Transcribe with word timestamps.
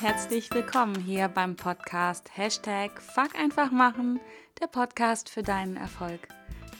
herzlich 0.00 0.48
willkommen 0.54 0.98
hier 0.98 1.28
beim 1.28 1.56
Podcast 1.56 2.30
Hashtag 2.34 3.02
Fuck 3.02 3.38
einfach 3.38 3.70
machen, 3.70 4.18
der 4.58 4.66
Podcast 4.66 5.28
für 5.28 5.42
deinen 5.42 5.76
Erfolg. 5.76 6.20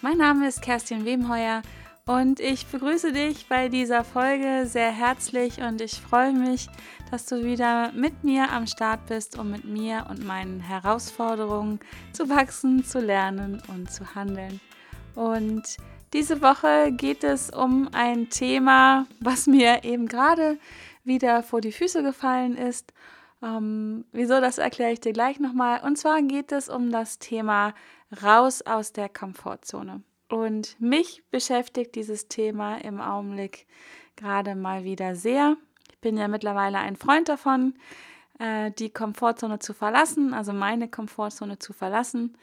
Mein 0.00 0.16
Name 0.16 0.48
ist 0.48 0.62
Kerstin 0.62 1.05
Wemheuer 1.05 1.61
und 2.06 2.41
ich 2.41 2.66
begrüße 2.66 3.12
dich 3.12 3.46
bei 3.46 3.69
dieser 3.69 4.05
Folge 4.05 4.64
sehr 4.64 4.91
herzlich 4.91 5.61
und 5.61 5.83
ich 5.83 6.01
freue 6.01 6.33
mich, 6.33 6.69
dass 7.11 7.27
du 7.27 7.45
wieder 7.45 7.93
mit 7.93 8.25
mir 8.25 8.51
am 8.52 8.66
Start 8.66 9.05
bist, 9.05 9.39
um 9.39 9.50
mit 9.50 9.66
mir 9.66 10.07
und 10.09 10.25
meinen 10.25 10.61
Herausforderungen 10.61 11.79
zu 12.14 12.30
wachsen, 12.30 12.84
zu 12.84 13.00
lernen 13.00 13.62
und 13.68 13.93
zu 13.93 14.14
handeln. 14.14 14.61
Und 15.14 15.77
diese 16.15 16.41
Woche 16.41 16.91
geht 16.91 17.23
es 17.23 17.51
um 17.51 17.91
ein 17.93 18.30
Thema, 18.30 19.07
was 19.21 19.46
mir 19.46 19.84
eben 19.84 20.07
gerade 20.07 20.59
wieder 21.10 21.42
vor 21.42 21.60
die 21.60 21.73
Füße 21.73 22.05
gefallen 22.05 22.56
ist. 22.56 22.95
Ähm, 23.42 24.05
wieso, 24.12 24.41
das 24.41 24.59
erkläre 24.59 24.92
ich 24.92 25.01
dir 25.01 25.12
gleich 25.12 25.41
nochmal. 25.41 25.82
Und 25.82 25.96
zwar 25.96 26.23
geht 26.23 26.52
es 26.52 26.68
um 26.68 26.92
das 26.92 27.18
Thema 27.18 27.74
raus 28.23 28.62
aus 28.62 28.92
der 28.92 29.09
Komfortzone. 29.09 30.02
Und 30.28 30.80
mich 30.80 31.24
beschäftigt 31.32 31.96
dieses 31.96 32.28
Thema 32.28 32.77
im 32.77 33.01
Augenblick 33.01 33.66
gerade 34.15 34.54
mal 34.54 34.84
wieder 34.84 35.16
sehr. 35.16 35.56
Ich 35.91 35.98
bin 35.98 36.16
ja 36.16 36.28
mittlerweile 36.28 36.78
ein 36.78 36.95
Freund 36.95 37.29
davon, 37.29 37.74
äh, 38.38 38.70
die 38.70 38.90
Komfortzone 38.90 39.59
zu 39.59 39.74
verlassen, 39.74 40.32
also 40.32 40.52
meine 40.52 40.88
Komfortzone 40.88 41.59
zu 41.59 41.73
verlassen. 41.73 42.37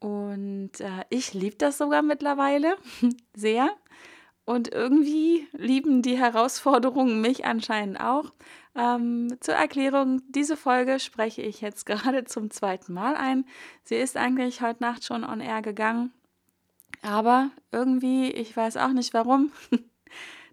Und 0.00 0.80
äh, 0.80 1.04
ich 1.08 1.32
liebe 1.32 1.56
das 1.56 1.78
sogar 1.78 2.02
mittlerweile 2.02 2.76
sehr. 3.34 3.70
Und 4.44 4.72
irgendwie 4.72 5.46
lieben 5.52 6.02
die 6.02 6.18
Herausforderungen 6.18 7.20
mich 7.20 7.44
anscheinend 7.44 8.00
auch. 8.00 8.32
Ähm, 8.74 9.36
zur 9.40 9.54
Erklärung, 9.54 10.22
diese 10.28 10.56
Folge 10.56 10.98
spreche 10.98 11.42
ich 11.42 11.60
jetzt 11.60 11.86
gerade 11.86 12.24
zum 12.24 12.50
zweiten 12.50 12.92
Mal 12.92 13.14
ein. 13.14 13.44
Sie 13.84 13.96
ist 13.96 14.16
eigentlich 14.16 14.60
heute 14.60 14.82
Nacht 14.82 15.04
schon 15.04 15.24
on 15.24 15.40
air 15.40 15.62
gegangen. 15.62 16.12
Aber 17.02 17.50
irgendwie, 17.70 18.30
ich 18.30 18.56
weiß 18.56 18.76
auch 18.76 18.92
nicht 18.92 19.14
warum. 19.14 19.52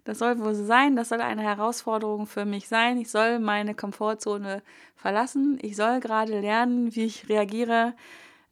Das 0.04 0.18
soll 0.18 0.38
wohl 0.40 0.54
so 0.54 0.64
sein, 0.64 0.96
das 0.96 1.10
soll 1.10 1.20
eine 1.20 1.42
Herausforderung 1.42 2.26
für 2.26 2.46
mich 2.46 2.68
sein. 2.68 2.98
Ich 2.98 3.10
soll 3.10 3.38
meine 3.38 3.74
Komfortzone 3.74 4.62
verlassen. 4.96 5.58
Ich 5.60 5.76
soll 5.76 6.00
gerade 6.00 6.40
lernen, 6.40 6.94
wie 6.94 7.04
ich 7.04 7.28
reagiere, 7.28 7.94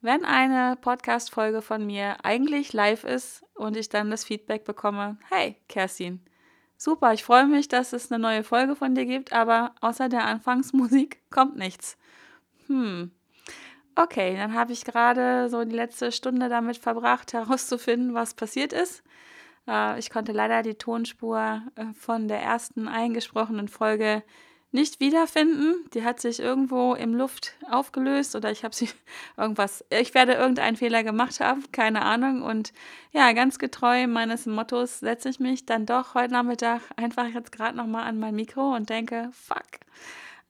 wenn 0.01 0.25
eine 0.25 0.77
Podcast-Folge 0.77 1.63
von 1.63 1.85
mir 1.85 2.25
eigentlich 2.25 2.73
live 2.73 3.05
ist 3.05 3.45
und 3.55 3.77
ich 3.77 3.89
dann 3.89 4.11
das 4.11 4.25
Feedback 4.25 4.65
bekomme, 4.65 5.19
hey, 5.29 5.57
Kerstin, 5.69 6.21
super, 6.77 7.13
ich 7.13 7.25
freue 7.25 7.47
mich, 7.47 7.69
dass 7.69 7.93
es 7.93 8.11
eine 8.11 8.21
neue 8.21 8.45
Folge 8.45 8.77
von 8.77 8.95
dir 8.95 9.07
gibt, 9.07 9.33
aber 9.33 9.75
außer 9.81 10.09
der 10.09 10.25
Anfangsmusik 10.25 11.21
kommt 11.31 11.57
nichts. 11.57 11.99
Hm. 12.67 13.11
Okay, 13.97 14.37
dann 14.37 14.55
habe 14.55 14.73
ich 14.73 14.85
gerade 14.85 15.49
so 15.49 15.65
die 15.65 15.75
letzte 15.75 16.13
Stunde 16.13 16.49
damit 16.49 16.77
verbracht, 16.77 17.33
herauszufinden, 17.33 18.15
was 18.15 18.35
passiert 18.35 18.73
ist. 18.73 19.03
Äh, 19.67 19.99
ich 19.99 20.11
konnte 20.11 20.33
leider 20.33 20.63
die 20.63 20.77
Tonspur 20.77 21.63
äh, 21.75 21.93
von 21.95 22.29
der 22.29 22.41
ersten 22.41 22.87
eingesprochenen 22.87 23.67
Folge 23.67 24.23
nicht 24.71 25.01
wiederfinden. 25.01 25.89
Die 25.95 26.05
hat 26.05 26.21
sich 26.21 26.41
irgendwo 26.41 26.95
im 26.95 27.15
Luft 27.15 27.55
aufgelöst 27.71 28.37
oder 28.37 28.51
ich 28.51 28.65
habe 28.65 28.75
sie 28.75 28.89
irgendwas, 29.37 29.85
ich 29.91 30.15
werde 30.15 30.35
irgendeinen 30.35 30.77
Fehler 30.77 31.03
gemacht 31.03 31.41
haben, 31.41 31.65
keine 31.73 32.03
Ahnung. 32.03 32.43
Und 32.43 32.73
ja, 33.13 33.33
ganz 33.33 33.59
getreu 33.59 34.07
meines 34.07 34.47
Mottos 34.47 35.01
setze 35.01 35.29
ich 35.31 35.41
mich 35.41 35.67
dann 35.67 35.87
doch 35.87 36.15
heute 36.15 36.33
Nachmittag 36.33 36.83
einfach 36.97 37.27
jetzt 37.29 37.53
gerade 37.53 37.77
nochmal 37.77 38.05
an 38.05 38.19
mein 38.19 38.35
Mikro 38.35 38.75
und 38.75 38.91
denke, 38.91 39.31
fuck, 39.33 39.81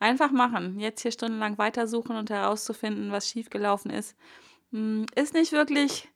einfach 0.01 0.31
machen. 0.31 0.81
Jetzt 0.81 1.03
hier 1.03 1.13
stundenlang 1.13 1.59
weitersuchen 1.59 2.17
und 2.17 2.31
herauszufinden, 2.31 3.13
was 3.13 3.29
schiefgelaufen 3.29 3.91
ist, 3.91 4.17
hm, 4.73 5.07
ist 5.15 5.35
nicht 5.35 5.53
wirklich 5.53 6.09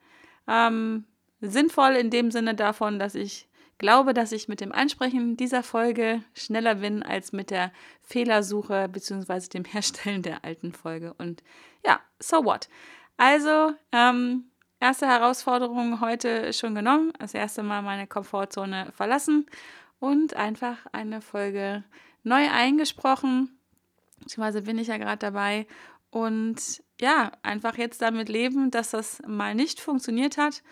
ähm, 0.49 1.05
sinnvoll 1.41 1.93
in 1.93 2.11
dem 2.11 2.31
Sinne 2.31 2.55
davon, 2.55 2.99
dass 2.99 3.15
ich 3.15 3.49
glaube, 3.83 4.15
dass 4.15 4.33
ich 4.33 4.49
mit 4.49 4.63
dem 4.63 4.73
Einsprechen 4.73 5.37
dieser 5.37 5.63
Folge 5.63 6.23
schneller 6.35 6.77
bin 6.77 7.03
als 7.03 7.33
mit 7.33 7.51
der 7.51 7.71
Fehlersuche 8.01 8.89
bzw. 8.89 9.49
dem 9.49 9.65
Herstellen 9.67 10.23
der 10.23 10.45
alten 10.45 10.73
Folge. 10.73 11.13
Und 11.19 11.43
ja, 11.85 12.01
so 12.19 12.47
what? 12.47 12.71
Also, 13.19 13.75
ähm, 13.93 14.45
erste 14.81 15.07
Herausforderung 15.07 16.01
heute 16.01 16.55
schon 16.55 16.75
genommen. 16.75 17.13
Das 17.19 17.35
erste 17.35 17.63
Mal 17.63 17.83
meine 17.83 18.07
Komfortzone 18.07 18.91
verlassen 18.97 19.47
und 20.01 20.35
einfach 20.35 20.79
eine 20.93 21.21
Folge 21.21 21.85
neu 22.23 22.49
eingesprochen. 22.51 23.59
Beziehungsweise 24.21 24.63
bin 24.63 24.79
ich 24.79 24.89
ja 24.89 24.97
gerade 24.97 25.19
dabei. 25.19 25.67
Und 26.11 26.83
ja, 27.01 27.33
einfach 27.43 27.77
jetzt 27.77 28.01
damit 28.01 28.29
leben, 28.29 28.71
dass 28.71 28.91
das 28.91 29.21
mal 29.27 29.55
nicht 29.55 29.81
funktioniert 29.81 30.39
hat 30.39 30.63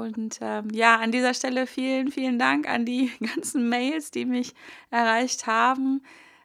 und 0.00 0.38
ähm, 0.40 0.68
ja, 0.72 0.96
an 0.96 1.12
dieser 1.12 1.34
Stelle 1.34 1.66
vielen, 1.66 2.10
vielen 2.10 2.38
Dank 2.38 2.68
an 2.68 2.84
die 2.84 3.10
ganzen 3.34 3.68
Mails, 3.68 4.10
die 4.10 4.24
mich 4.24 4.54
erreicht 4.90 5.46
haben, 5.46 6.02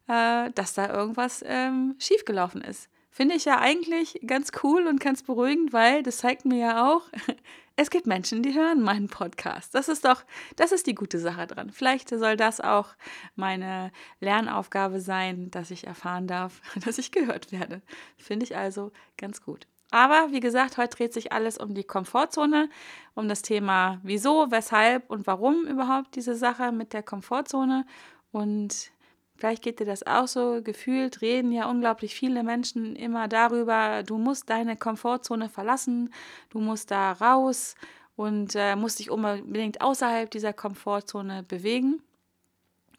äh, 0.08 0.52
dass 0.52 0.74
da 0.74 0.94
irgendwas 0.94 1.44
ähm, 1.48 1.96
schiefgelaufen 2.00 2.62
ist. 2.62 2.90
Finde 3.10 3.36
ich 3.36 3.46
ja 3.46 3.60
eigentlich 3.60 4.20
ganz 4.28 4.52
cool 4.62 4.86
und 4.86 5.00
ganz 5.00 5.24
beruhigend, 5.24 5.74
weil 5.74 6.04
das 6.04 6.18
zeigt 6.18 6.46
mir 6.46 6.60
ja 6.60 6.88
auch, 6.88 7.02
es 7.76 7.90
gibt 7.90 8.06
Menschen, 8.06 8.44
die 8.44 8.54
hören 8.54 8.82
meinen 8.82 9.08
Podcast. 9.08 9.74
Das 9.74 9.88
ist 9.88 10.06
doch, 10.06 10.24
das 10.56 10.72
ist 10.72 10.86
die 10.86 10.96
gute 10.96 11.18
Sache 11.18 11.48
dran. 11.48 11.72
Vielleicht 11.72 12.10
soll 12.10 12.38
das 12.38 12.62
auch 12.62 12.90
meine 13.36 13.92
Lernaufgabe 14.20 15.00
sein, 15.00 15.50
dass 15.50 15.72
ich 15.72 15.88
erfahren 15.88 16.28
darf, 16.28 16.62
dass 16.86 16.98
ich 16.98 17.12
gehört 17.12 17.52
werde. 17.52 17.82
Finde 18.18 18.46
ich 18.46 18.56
also 18.56 18.92
ganz 19.18 19.42
gut. 19.42 19.68
Aber 19.92 20.28
wie 20.32 20.42
gesagt, 20.42 20.78
heute 20.78 20.98
dreht 20.98 21.14
sich 21.14 21.32
alles 21.32 21.58
um 21.58 21.74
die 21.74 21.86
Komfortzone, 21.86 22.70
um 23.16 23.30
das 23.30 23.42
Thema 23.42 24.00
wieso, 24.04 24.52
weshalb 24.52 25.10
und 25.10 25.28
warum 25.28 25.66
überhaupt 25.66 26.16
diese 26.16 26.36
Sache 26.36 26.72
mit 26.72 26.92
der 26.92 27.04
Komfortzone. 27.04 27.86
Und 28.32 28.92
vielleicht 29.38 29.64
geht 29.64 29.80
dir 29.80 29.86
das 29.86 30.06
auch 30.06 30.28
so. 30.28 30.62
Gefühlt 30.62 31.22
reden 31.22 31.54
ja 31.54 31.70
unglaublich 31.70 32.16
viele 32.16 32.44
Menschen 32.44 32.98
immer 32.98 33.30
darüber, 33.30 34.04
du 34.04 34.18
musst 34.18 34.50
deine 34.50 34.76
Komfortzone 34.76 35.48
verlassen, 35.48 36.14
du 36.50 36.60
musst 36.60 36.92
da 36.92 37.14
raus 37.14 37.76
und 38.18 38.56
äh, 38.56 38.76
musst 38.76 39.00
dich 39.00 39.10
unbedingt 39.10 39.80
außerhalb 39.80 40.30
dieser 40.30 40.52
Komfortzone 40.52 41.44
bewegen. 41.44 42.02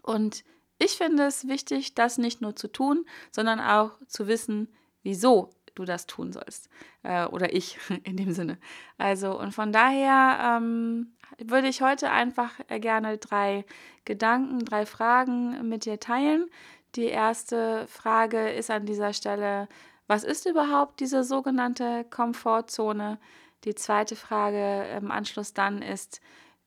Und 0.03 0.43
ich 0.79 0.93
finde 0.93 1.25
es 1.25 1.49
wichtig, 1.49 1.95
das 1.95 2.17
nicht 2.17 2.41
nur 2.41 2.57
zu 2.57 2.69
tun, 2.69 3.05
sondern 3.31 3.61
auch 3.61 3.91
zu 4.07 4.27
wissen, 4.27 4.69
wieso 5.03 5.51
du 5.79 5.85
das 5.85 6.07
tun 6.07 6.33
sollst. 6.33 6.69
Äh, 7.03 7.27
oder 7.27 7.55
ich 7.55 7.79
in 8.05 8.17
dem 8.17 8.33
Sinne. 8.33 8.59
Also, 8.99 9.39
und 9.39 9.53
von 9.53 9.73
daher 9.73 10.59
ähm, 10.59 11.13
würde 11.39 11.69
ich 11.69 11.83
heute 11.83 12.11
einfach 12.11 12.53
äh, 12.69 12.81
gerne 12.81 13.19
drei 13.19 13.65
Gedanken, 14.05 14.65
drei 14.65 14.87
Fragen 14.87 15.69
mit 15.69 15.85
dir 15.85 16.01
teilen. 16.01 16.47
Die 16.95 17.07
erste 17.07 17.87
Frage 17.87 18.51
ist 18.51 18.71
an 18.71 18.87
dieser 18.87 19.13
Stelle, 19.13 19.69
was 20.07 20.25
ist 20.25 20.47
überhaupt 20.47 21.01
diese 21.01 21.23
sogenannte 21.23 22.05
Komfortzone? 22.09 23.19
Die 23.65 23.75
zweite 23.75 24.17
Frage 24.17 24.87
im 24.97 25.11
Anschluss 25.11 25.53
dann 25.53 25.83
ist, 25.83 26.21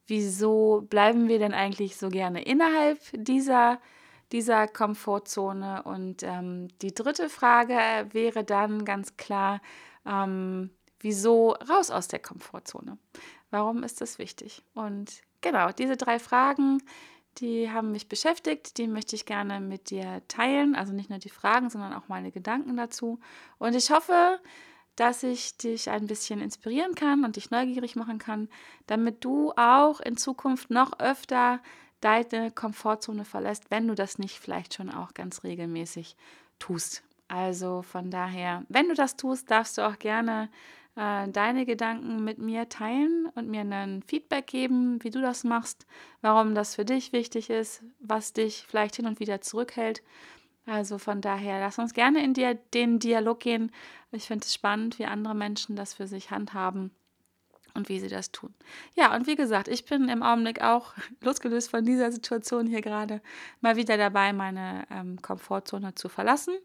wieso 0.07 0.85
bleiben 0.89 1.27
wir 1.27 1.39
denn 1.39 1.53
eigentlich 1.53 1.97
so 1.97 2.09
gerne 2.09 2.43
innerhalb 2.43 2.99
dieser 3.13 3.79
dieser 4.31 4.67
Komfortzone. 4.67 5.83
Und 5.83 6.23
ähm, 6.23 6.67
die 6.81 6.93
dritte 6.93 7.29
Frage 7.29 8.07
wäre 8.11 8.43
dann 8.43 8.85
ganz 8.85 9.17
klar, 9.17 9.61
ähm, 10.05 10.69
wieso 10.99 11.51
raus 11.51 11.91
aus 11.91 12.07
der 12.07 12.19
Komfortzone? 12.19 12.97
Warum 13.49 13.83
ist 13.83 14.01
das 14.01 14.19
wichtig? 14.19 14.63
Und 14.73 15.21
genau, 15.41 15.71
diese 15.71 15.97
drei 15.97 16.19
Fragen, 16.19 16.81
die 17.37 17.69
haben 17.71 17.91
mich 17.91 18.09
beschäftigt, 18.09 18.77
die 18.77 18.87
möchte 18.87 19.15
ich 19.15 19.25
gerne 19.25 19.59
mit 19.59 19.89
dir 19.89 20.21
teilen. 20.27 20.75
Also 20.75 20.93
nicht 20.93 21.09
nur 21.09 21.19
die 21.19 21.29
Fragen, 21.29 21.69
sondern 21.69 21.93
auch 21.93 22.07
meine 22.07 22.31
Gedanken 22.31 22.75
dazu. 22.77 23.19
Und 23.57 23.75
ich 23.75 23.91
hoffe, 23.91 24.39
dass 24.95 25.23
ich 25.23 25.57
dich 25.57 25.89
ein 25.89 26.07
bisschen 26.07 26.41
inspirieren 26.41 26.95
kann 26.95 27.23
und 27.23 27.37
dich 27.37 27.49
neugierig 27.49 27.95
machen 27.95 28.19
kann, 28.19 28.49
damit 28.87 29.23
du 29.23 29.53
auch 29.55 30.01
in 30.01 30.17
Zukunft 30.17 30.69
noch 30.69 30.99
öfter 30.99 31.61
deine 32.01 32.51
Komfortzone 32.51 33.25
verlässt, 33.25 33.71
wenn 33.71 33.87
du 33.87 33.95
das 33.95 34.17
nicht 34.17 34.39
vielleicht 34.39 34.73
schon 34.73 34.89
auch 34.89 35.13
ganz 35.13 35.43
regelmäßig 35.43 36.15
tust. 36.59 37.03
Also 37.27 37.81
von 37.81 38.11
daher, 38.11 38.65
wenn 38.67 38.89
du 38.89 38.93
das 38.93 39.15
tust, 39.15 39.49
darfst 39.49 39.77
du 39.77 39.87
auch 39.87 39.97
gerne 39.99 40.49
äh, 40.95 41.29
deine 41.29 41.65
Gedanken 41.65 42.23
mit 42.23 42.39
mir 42.39 42.67
teilen 42.67 43.27
und 43.35 43.49
mir 43.49 43.61
ein 43.61 44.03
Feedback 44.03 44.47
geben, 44.47 45.01
wie 45.03 45.09
du 45.09 45.21
das 45.21 45.43
machst, 45.43 45.85
warum 46.21 46.55
das 46.55 46.75
für 46.75 46.83
dich 46.83 47.13
wichtig 47.13 47.49
ist, 47.49 47.83
was 47.99 48.33
dich 48.33 48.65
vielleicht 48.67 48.97
hin 48.97 49.05
und 49.07 49.19
wieder 49.19 49.39
zurückhält. 49.39 50.03
Also 50.65 50.97
von 50.97 51.21
daher, 51.21 51.59
lass 51.59 51.79
uns 51.79 51.93
gerne 51.93 52.23
in 52.23 52.33
dir, 52.33 52.55
den 52.73 52.99
Dialog 52.99 53.39
gehen. 53.39 53.71
Ich 54.11 54.25
finde 54.25 54.45
es 54.45 54.53
spannend, 54.53 54.99
wie 54.99 55.05
andere 55.05 55.33
Menschen 55.33 55.75
das 55.75 55.93
für 55.93 56.07
sich 56.07 56.31
handhaben. 56.31 56.91
Und 57.73 57.89
wie 57.89 57.99
sie 57.99 58.07
das 58.07 58.31
tun. 58.31 58.53
Ja, 58.95 59.15
und 59.15 59.27
wie 59.27 59.35
gesagt, 59.35 59.67
ich 59.67 59.85
bin 59.85 60.09
im 60.09 60.23
Augenblick 60.23 60.61
auch 60.61 60.93
losgelöst 61.21 61.69
von 61.69 61.85
dieser 61.85 62.11
Situation 62.11 62.67
hier 62.67 62.81
gerade 62.81 63.21
mal 63.61 63.75
wieder 63.75 63.97
dabei, 63.97 64.33
meine 64.33 64.85
ähm, 64.89 65.21
Komfortzone 65.21 65.95
zu 65.95 66.09
verlassen. 66.09 66.55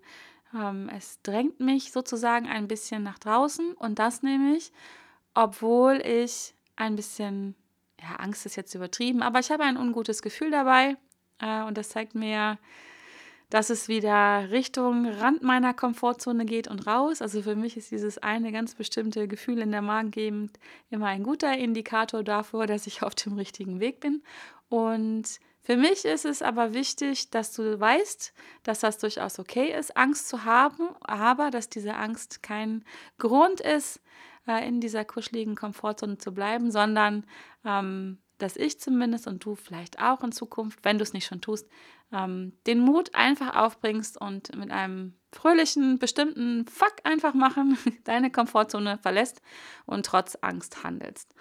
Ähm, 0.55 0.88
es 0.94 1.20
drängt 1.23 1.61
mich 1.61 1.93
sozusagen 1.93 2.47
ein 2.47 2.69
bisschen 2.69 3.03
nach 3.03 3.19
draußen 3.19 3.73
und 3.75 3.99
das 3.99 4.23
nämlich, 4.23 4.73
obwohl 5.35 6.03
ich 6.05 6.55
ein 6.76 6.97
bisschen, 6.97 7.55
ja, 8.00 8.17
Angst 8.17 8.47
ist 8.47 8.56
jetzt 8.56 8.75
übertrieben, 8.75 9.23
aber 9.23 9.41
ich 9.41 9.50
habe 9.50 9.64
ein 9.64 9.76
ungutes 9.76 10.23
Gefühl 10.23 10.50
dabei 10.50 10.97
äh, 11.41 11.62
und 11.62 11.76
das 11.79 11.88
zeigt 11.91 12.14
mir, 12.14 12.59
dass 13.51 13.71
es 13.71 13.89
wieder 13.89 14.51
Richtung 14.51 15.07
Rand 15.07 15.43
meiner 15.43 15.73
Komfortzone 15.73 16.45
geht 16.45 16.69
und 16.69 16.87
raus. 16.87 17.23
Also 17.23 17.43
für 17.43 17.55
mich 17.55 17.77
ist 17.77 17.91
dieses 17.91 18.19
eine 18.19 18.51
ganz 18.53 18.75
bestimmte 18.75 19.29
Gefühl 19.29 19.61
in 19.61 19.71
der 19.71 19.83
Magengegend 19.83 20.59
immer 20.91 21.07
ein 21.07 21.23
guter 21.23 21.57
Indikator 21.57 22.25
dafür, 22.25 22.67
dass 22.67 22.87
ich 22.87 23.03
auf 23.03 23.15
dem 23.15 23.35
richtigen 23.35 23.79
Weg 23.79 24.01
bin. 24.01 24.23
Und 24.69 25.39
für 25.63 25.77
mich 25.77 26.05
ist 26.05 26.25
es 26.25 26.43
aber 26.43 26.75
wichtig, 26.75 27.31
dass 27.31 27.53
du 27.53 27.79
weißt, 27.79 28.33
dass 28.63 28.81
das 28.81 28.99
durchaus 28.99 29.39
okay 29.39 29.77
ist, 29.77 29.97
Angst 29.97 30.29
zu 30.29 30.45
haben, 30.45 30.91
aber 31.01 31.51
dass 31.51 31.69
diese 31.69 31.95
Angst 31.95 32.43
kein 32.43 32.85
Grund 33.19 33.61
ist, 33.61 34.01
äh, 34.47 34.67
in 34.67 34.81
dieser 34.81 35.05
kuscheligen 35.05 35.57
Komfortzone 35.57 36.19
zu 36.19 36.33
bleiben, 36.33 36.71
sondern 36.71 37.25
ähm, 37.65 38.19
dass 38.38 38.56
ich 38.56 38.81
zumindest 38.81 39.27
und 39.27 39.44
du 39.44 39.55
vielleicht 39.55 40.00
auch 40.00 40.23
in 40.23 40.33
Zukunft, 40.33 40.81
wenn 40.83 40.99
du 40.99 41.03
es 41.03 41.12
nicht 41.12 41.27
schon 41.27 41.41
tust, 41.41 41.69
ähm, 42.12 42.53
den 42.67 42.81
Mut 42.81 43.15
einfach 43.15 43.56
aufbringst 43.56 44.21
und 44.21 44.55
mit 44.56 44.71
einem 44.71 45.15
fröhlichen, 45.33 45.99
bestimmten 45.99 46.67
Fuck 46.67 46.97
einfach 47.05 47.35
machen, 47.35 47.79
deine 48.05 48.31
Komfortzone 48.31 48.99
verlässt 48.99 49.43
und 49.87 50.06
trotz 50.06 50.37
Angst 50.41 50.85
handelst. 50.85 51.35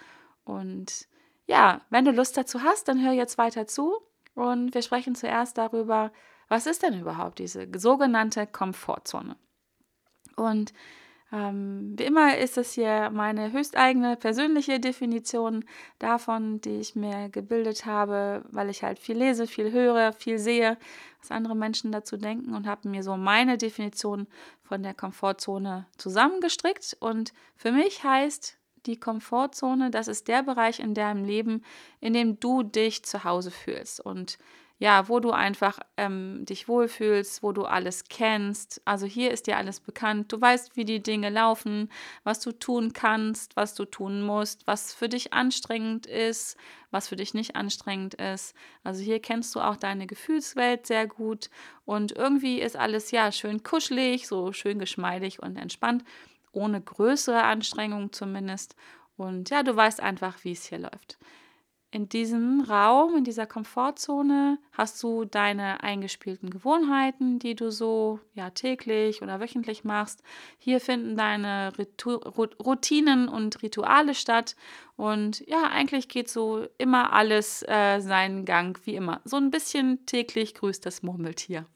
Und 0.44 1.08
ja, 1.46 1.82
wenn 1.90 2.04
du 2.04 2.12
Lust 2.12 2.36
dazu 2.36 2.62
hast, 2.62 2.88
dann 2.88 3.02
hör 3.04 3.12
jetzt 3.12 3.38
weiter 3.38 3.66
zu 3.66 3.94
und 4.34 4.74
wir 4.74 4.82
sprechen 4.82 5.14
zuerst 5.14 5.58
darüber, 5.58 6.12
was 6.48 6.66
ist 6.66 6.82
denn 6.82 7.00
überhaupt 7.00 7.38
diese 7.38 7.66
sogenannte 7.76 8.46
Komfortzone? 8.46 9.36
Und 10.36 10.72
ähm, 11.36 11.94
wie 11.98 12.04
immer 12.04 12.38
ist 12.38 12.56
es 12.56 12.72
hier 12.72 13.10
meine 13.10 13.52
höchsteigene 13.52 14.16
persönliche 14.16 14.80
Definition 14.80 15.64
davon, 15.98 16.62
die 16.62 16.80
ich 16.80 16.96
mir 16.96 17.28
gebildet 17.28 17.84
habe, 17.84 18.42
weil 18.50 18.70
ich 18.70 18.82
halt 18.82 18.98
viel 18.98 19.18
lese, 19.18 19.46
viel 19.46 19.70
höre, 19.70 20.12
viel 20.14 20.38
sehe, 20.38 20.78
was 21.20 21.30
andere 21.30 21.54
Menschen 21.54 21.92
dazu 21.92 22.16
denken 22.16 22.54
und 22.54 22.66
habe 22.66 22.88
mir 22.88 23.02
so 23.02 23.16
meine 23.16 23.58
Definition 23.58 24.26
von 24.62 24.82
der 24.82 24.94
Komfortzone 24.94 25.86
zusammengestrickt. 25.98 26.96
Und 27.00 27.34
für 27.56 27.72
mich 27.72 28.02
heißt 28.02 28.56
die 28.86 28.98
Komfortzone, 28.98 29.90
das 29.90 30.08
ist 30.08 30.28
der 30.28 30.42
Bereich 30.42 30.80
in 30.80 30.94
deinem 30.94 31.24
Leben, 31.24 31.62
in 32.00 32.14
dem 32.14 32.40
du 32.40 32.62
dich 32.62 33.04
zu 33.04 33.24
Hause 33.24 33.50
fühlst. 33.50 34.00
Und 34.00 34.38
ja, 34.78 35.08
wo 35.08 35.20
du 35.20 35.30
einfach 35.30 35.78
ähm, 35.96 36.44
dich 36.44 36.68
wohlfühlst, 36.68 37.42
wo 37.42 37.52
du 37.52 37.64
alles 37.64 38.04
kennst. 38.04 38.82
Also 38.84 39.06
hier 39.06 39.30
ist 39.30 39.46
dir 39.46 39.56
alles 39.56 39.80
bekannt. 39.80 40.30
Du 40.32 40.40
weißt, 40.40 40.76
wie 40.76 40.84
die 40.84 41.02
Dinge 41.02 41.30
laufen, 41.30 41.90
was 42.24 42.40
du 42.40 42.52
tun 42.52 42.92
kannst, 42.92 43.56
was 43.56 43.74
du 43.74 43.86
tun 43.86 44.22
musst, 44.22 44.66
was 44.66 44.92
für 44.92 45.08
dich 45.08 45.32
anstrengend 45.32 46.06
ist, 46.06 46.58
was 46.90 47.08
für 47.08 47.16
dich 47.16 47.32
nicht 47.32 47.56
anstrengend 47.56 48.14
ist. 48.14 48.54
Also 48.84 49.02
hier 49.02 49.20
kennst 49.20 49.54
du 49.54 49.60
auch 49.60 49.76
deine 49.76 50.06
Gefühlswelt 50.06 50.86
sehr 50.86 51.06
gut 51.06 51.48
und 51.86 52.12
irgendwie 52.12 52.60
ist 52.60 52.76
alles 52.76 53.10
ja 53.10 53.32
schön 53.32 53.62
kuschelig, 53.62 54.28
so 54.28 54.52
schön 54.52 54.78
geschmeidig 54.78 55.42
und 55.42 55.56
entspannt, 55.56 56.04
ohne 56.52 56.82
größere 56.82 57.42
Anstrengung 57.42 58.12
zumindest. 58.12 58.76
Und 59.16 59.48
ja, 59.48 59.62
du 59.62 59.74
weißt 59.74 60.00
einfach, 60.00 60.44
wie 60.44 60.52
es 60.52 60.66
hier 60.66 60.78
läuft 60.80 61.18
in 61.90 62.08
diesem 62.08 62.60
Raum, 62.62 63.16
in 63.16 63.24
dieser 63.24 63.46
Komfortzone 63.46 64.58
hast 64.72 65.02
du 65.02 65.24
deine 65.24 65.82
eingespielten 65.82 66.50
Gewohnheiten, 66.50 67.38
die 67.38 67.54
du 67.54 67.70
so 67.70 68.20
ja 68.34 68.50
täglich 68.50 69.22
oder 69.22 69.40
wöchentlich 69.40 69.84
machst. 69.84 70.22
Hier 70.58 70.80
finden 70.80 71.16
deine 71.16 71.72
Ritu 71.78 72.16
Routinen 72.16 73.28
und 73.28 73.62
Rituale 73.62 74.14
statt 74.14 74.56
und 74.96 75.46
ja, 75.46 75.64
eigentlich 75.70 76.08
geht 76.08 76.28
so 76.28 76.66
immer 76.76 77.12
alles 77.12 77.62
äh, 77.68 78.00
seinen 78.00 78.44
Gang 78.44 78.78
wie 78.84 78.96
immer. 78.96 79.20
So 79.24 79.36
ein 79.36 79.50
bisschen 79.50 80.04
täglich 80.06 80.54
grüßt 80.54 80.84
das 80.84 81.02
Murmeltier. 81.02 81.66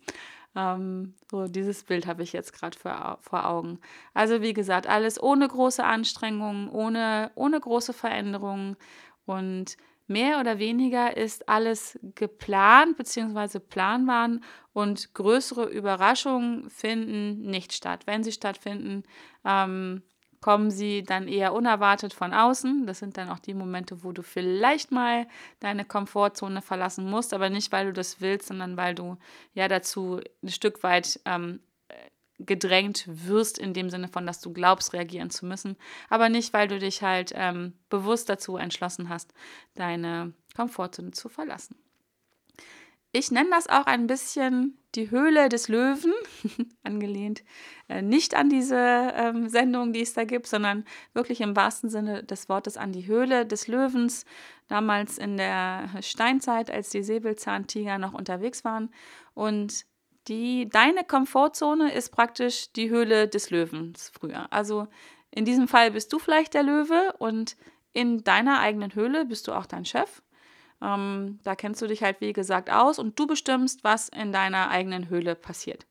Ähm, 0.57 1.15
so 1.31 1.47
dieses 1.47 1.85
Bild 1.85 2.07
habe 2.07 2.25
ich 2.25 2.33
jetzt 2.33 2.53
gerade 2.53 2.77
vor 2.77 3.47
Augen. 3.47 3.79
Also 4.15 4.43
wie 4.43 4.53
gesagt, 4.53 4.89
alles 4.89 5.23
ohne 5.23 5.47
große 5.47 5.85
Anstrengungen, 5.85 6.69
ohne, 6.69 7.31
ohne 7.37 7.61
große 7.61 7.93
Veränderungen 7.93 8.77
und 9.27 9.77
mehr 10.11 10.41
oder 10.41 10.59
weniger 10.59 11.17
ist 11.17 11.49
alles 11.49 11.99
geplant 12.15 12.97
bzw. 12.97 13.61
planbar 13.61 14.29
und 14.73 15.15
größere 15.15 15.67
Überraschungen 15.67 16.69
finden 16.69 17.43
nicht 17.43 17.73
statt. 17.73 18.07
Wenn 18.07 18.23
sie 18.23 18.33
stattfinden, 18.33 19.05
ähm, 19.45 20.03
kommen 20.41 20.71
sie 20.71 21.03
dann 21.03 21.29
eher 21.29 21.53
unerwartet 21.53 22.15
von 22.15 22.33
außen. 22.33 22.87
Das 22.87 22.99
sind 22.99 23.17
dann 23.19 23.29
auch 23.29 23.39
die 23.39 23.55
Momente, 23.55 24.03
wo 24.03 24.13
du 24.13 24.23
vielleicht 24.23 24.91
mal 24.91 25.27
deine 25.61 25.85
Komfortzone 25.85 26.63
verlassen 26.63 27.09
musst, 27.09 27.35
aber 27.35 27.51
nicht, 27.51 27.73
weil 27.73 27.87
du 27.87 27.93
das 27.93 28.21
willst, 28.21 28.49
sondern 28.49 28.77
weil 28.77 28.95
du 28.95 29.17
ja 29.53 29.69
dazu 29.69 30.21
ein 30.43 30.49
Stück 30.49 30.83
weit 30.83 31.21
ähm, 31.27 31.61
gedrängt 32.47 33.05
wirst, 33.07 33.59
in 33.59 33.75
dem 33.75 33.91
Sinne 33.91 34.09
von, 34.09 34.27
dass 34.27 34.41
du 34.41 34.53
glaubst, 34.53 34.93
reagieren 34.93 35.31
zu 35.31 35.47
müssen, 35.47 35.77
aber 36.09 36.29
nicht, 36.29 36.53
weil 36.53 36.69
du 36.69 36.79
dich 36.79 37.03
halt 37.03 37.33
ähm, 37.35 37.75
bewusst 37.89 38.29
dazu 38.29 38.57
entschlossen 38.57 39.09
hast, 39.09 39.33
deine 39.75 40.33
Komfortzone 40.55 41.13
zu 41.13 41.29
verlassen. 41.29 41.77
Ich 43.13 43.33
nenne 43.33 43.51
das 43.51 43.69
auch 43.69 43.87
ein 43.87 44.07
bisschen 44.07 44.79
die 44.95 45.11
Höhle 45.11 45.49
des 45.49 45.67
Löwen, 45.67 46.13
angelehnt 46.85 47.43
äh, 47.89 48.03
nicht 48.03 48.35
an 48.37 48.49
diese 48.49 48.77
ähm, 48.77 49.49
Sendung, 49.49 49.93
die 49.93 50.01
es 50.01 50.15
da 50.15 50.25
gibt, 50.25 50.47
sondern 50.47 50.85
wirklich 51.13 51.41
im 51.41 51.57
wahrsten 51.57 51.91
Sinne 51.91 52.23
des 52.23 52.49
Wortes 52.49 52.77
an 52.77 52.93
die 52.93 53.07
Höhle 53.07 53.47
des 53.47 53.67
Löwens, 53.67 54.25
damals 54.69 55.19
in 55.19 55.37
der 55.37 55.91
Steinzeit, 56.03 56.71
als 56.71 56.91
die 56.91 57.03
Säbelzahntiger 57.03 57.99
noch 57.99 58.13
unterwegs 58.13 58.65
waren. 58.65 58.91
Und 59.35 59.87
die, 60.29 60.69
deine 60.69 61.05
Komfortzone 61.05 61.93
ist 61.93 62.11
praktisch 62.11 62.73
die 62.73 62.91
Höhle 62.91 63.29
des 63.29 63.51
Löwens 63.51 64.11
früher. 64.19 64.47
Also 64.53 64.87
in 65.31 65.45
diesem 65.45 65.69
Fall 65.69 65.91
bist 65.91 66.13
du 66.13 66.19
vielleicht 66.19 66.55
der 66.55 66.63
Löwe 66.63 67.15
und 67.19 67.57
in 67.93 68.23
deiner 68.23 68.61
eigenen 68.61 68.95
Höhle 68.95 69.25
bist 69.25 69.49
du 69.49 69.53
auch 69.53 69.67
dein 69.67 69.85
Chef. 69.85 70.23
Ähm, 70.83 71.39
da 71.45 71.55
kennst 71.55 71.83
du 71.83 71.87
dich 71.87 72.03
halt, 72.03 72.21
wie 72.21 72.33
gesagt, 72.33 72.71
aus 72.71 72.99
und 72.99 73.19
du 73.19 73.27
bestimmst, 73.27 73.85
was 73.85 74.09
in 74.09 74.33
deiner 74.33 74.71
eigenen 74.71 75.09
Höhle 75.09 75.35
passiert. 75.35 75.87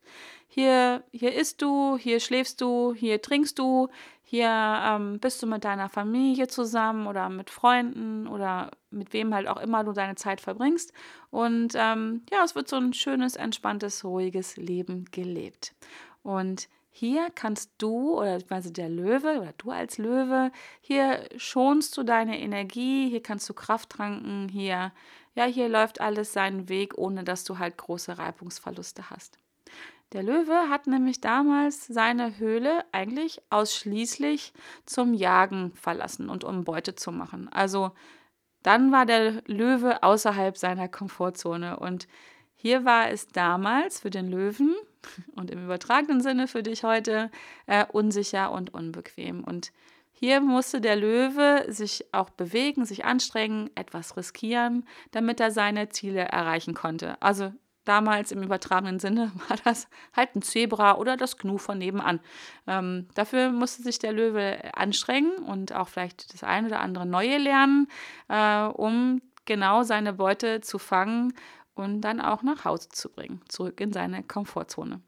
Hier, 0.48 1.04
hier 1.12 1.36
isst 1.36 1.62
du, 1.62 1.98
hier 1.98 2.20
schläfst 2.20 2.60
du, 2.60 2.96
hier 2.96 3.22
trinkst 3.22 3.60
du, 3.60 3.88
hier 4.24 4.50
ähm, 4.50 5.20
bist 5.20 5.42
du 5.42 5.48
mit 5.48 5.64
deiner 5.64 5.90
Familie 5.90 6.48
zusammen 6.48 7.08
oder 7.08 7.30
mit 7.30 7.50
Freunden 7.50 8.28
oder 8.28 8.72
mit 8.90 9.14
wem 9.14 9.34
halt 9.34 9.48
auch 9.48 9.58
immer 9.58 9.84
du 9.84 9.92
deine 9.92 10.16
Zeit 10.16 10.42
verbringst. 10.42 10.92
Und 11.30 11.74
ähm, 11.76 12.24
ja, 12.32 12.44
es 12.44 12.56
wird 12.56 12.68
so 12.68 12.78
ein 12.78 12.94
schönes, 12.94 13.36
entspanntes, 13.36 14.04
ruhiges 14.04 14.58
Leben 14.58 15.06
gelebt. 15.12 15.74
Und 16.24 16.68
hier 16.90 17.30
kannst 17.34 17.72
du 17.78 18.20
oder 18.20 18.40
also 18.50 18.72
der 18.72 18.90
Löwe 18.90 19.40
oder 19.40 19.54
du 19.58 19.72
als 19.72 19.98
Löwe, 19.98 20.52
hier 20.82 21.28
schonst 21.38 21.96
du 21.98 22.04
deine 22.04 22.40
Energie, 22.40 23.10
hier 23.10 23.22
kannst 23.22 23.48
du 23.48 23.54
Kraft 23.54 23.92
tranken, 23.92 24.50
hier, 24.50 24.92
ja, 25.36 25.46
hier 25.46 25.70
läuft 25.70 26.02
alles 26.02 26.34
seinen 26.34 26.68
Weg, 26.68 26.98
ohne 26.98 27.24
dass 27.24 27.44
du 27.44 27.60
halt 27.60 27.78
große 27.78 28.18
Reibungsverluste 28.18 29.10
hast. 29.10 29.38
Der 30.12 30.24
Löwe 30.24 30.70
hat 30.70 30.88
nämlich 30.88 31.22
damals 31.22 31.86
seine 31.86 32.40
Höhle 32.40 32.84
eigentlich 32.92 33.42
ausschließlich 33.52 34.54
zum 34.86 35.14
Jagen 35.14 35.72
verlassen 35.76 36.30
und 36.30 36.44
um 36.44 36.64
Beute 36.64 36.96
zu 36.96 37.12
machen. 37.12 37.48
Also 37.50 37.92
dann 38.64 38.92
war 38.92 39.06
der 39.06 39.44
Löwe 39.46 40.02
außerhalb 40.02 40.58
seiner 40.58 40.88
Komfortzone 40.88 41.80
und 41.80 42.08
hier 42.56 42.84
war 42.84 43.10
es 43.10 43.28
damals 43.28 44.00
für 44.00 44.10
den 44.10 44.30
Löwen 44.30 44.76
und 45.36 45.52
im 45.52 45.64
übertragenen 45.64 46.22
Sinne 46.22 46.48
für 46.48 46.64
dich 46.64 46.84
heute 46.84 47.32
äh, 47.68 47.86
unsicher 47.92 48.52
und 48.52 48.74
unbequem. 48.74 49.44
Und 49.44 49.72
hier 50.12 50.42
musste 50.42 50.82
der 50.82 50.98
Löwe 50.98 51.66
sich 51.70 52.14
auch 52.14 52.30
bewegen, 52.30 52.86
sich 52.86 53.06
anstrengen, 53.06 53.70
etwas 53.76 54.18
riskieren, 54.18 54.86
damit 55.12 55.40
er 55.40 55.52
seine 55.52 55.90
Ziele 55.90 56.22
erreichen 56.22 56.74
konnte. 56.74 57.22
Also 57.22 57.54
damals 57.86 58.32
im 58.32 58.44
übertragenen 58.44 59.00
Sinne 59.00 59.32
war 59.48 59.58
das 59.64 59.88
halt 60.16 60.36
ein 60.36 60.42
Zebra 60.42 60.98
oder 60.98 61.18
das 61.18 61.38
Gnu 61.38 61.58
von 61.58 61.78
nebenan. 61.78 62.20
Ähm, 62.68 63.08
dafür 63.16 63.52
musste 63.52 63.82
sich 63.82 64.00
der 64.00 64.12
Löwe 64.12 64.60
anstrengen 64.76 65.38
und 65.38 65.74
auch 65.74 65.88
vielleicht 65.88 66.34
das 66.34 66.44
eine 66.44 66.68
oder 66.68 66.82
andere 66.82 67.06
Neue 67.06 67.38
lernen, 67.38 67.88
äh, 68.28 68.66
um 68.66 69.22
genau 69.46 69.84
seine 69.84 70.14
Beute 70.14 70.62
zu 70.62 70.78
fangen 70.78 71.34
und 71.80 72.02
dann 72.02 72.22
auch 72.22 72.44
nach 72.44 72.66
Hause 72.66 72.90
zu 72.90 73.10
bringen, 73.10 73.42
zurück 73.48 73.80
in 73.82 73.94
seine 73.94 74.24
Komfortzone. 74.24 75.02